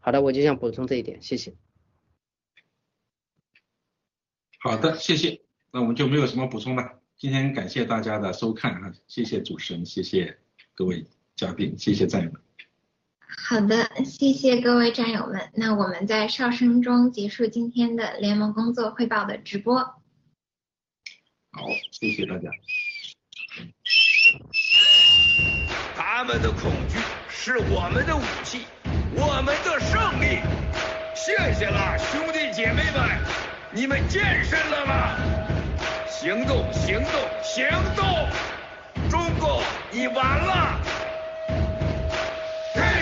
[0.00, 1.54] 好的，我就想补充这一点，谢谢。
[4.62, 5.40] 好的，谢谢。
[5.72, 7.00] 那我们就没有什么补充了。
[7.16, 10.38] 今天感谢大家的收看啊，谢谢主持人，谢谢
[10.74, 12.38] 各位嘉宾，谢谢战友们。
[13.48, 15.50] 好的，谢谢各位战友们。
[15.54, 19.78] 那我们在哨声中结束今天的联盟工作汇报的直播。
[19.78, 22.50] 好，谢谢大家。
[25.94, 26.98] 他们的恐惧
[27.30, 28.66] 是我们的武器，
[29.14, 30.40] 我们的胜利。
[31.14, 33.49] 谢谢了，兄弟姐妹们。
[33.72, 35.14] 你们健身了吗？
[36.09, 38.28] 行动，行动，行动！
[39.09, 40.80] 中共，你完了
[42.74, 43.01] ！see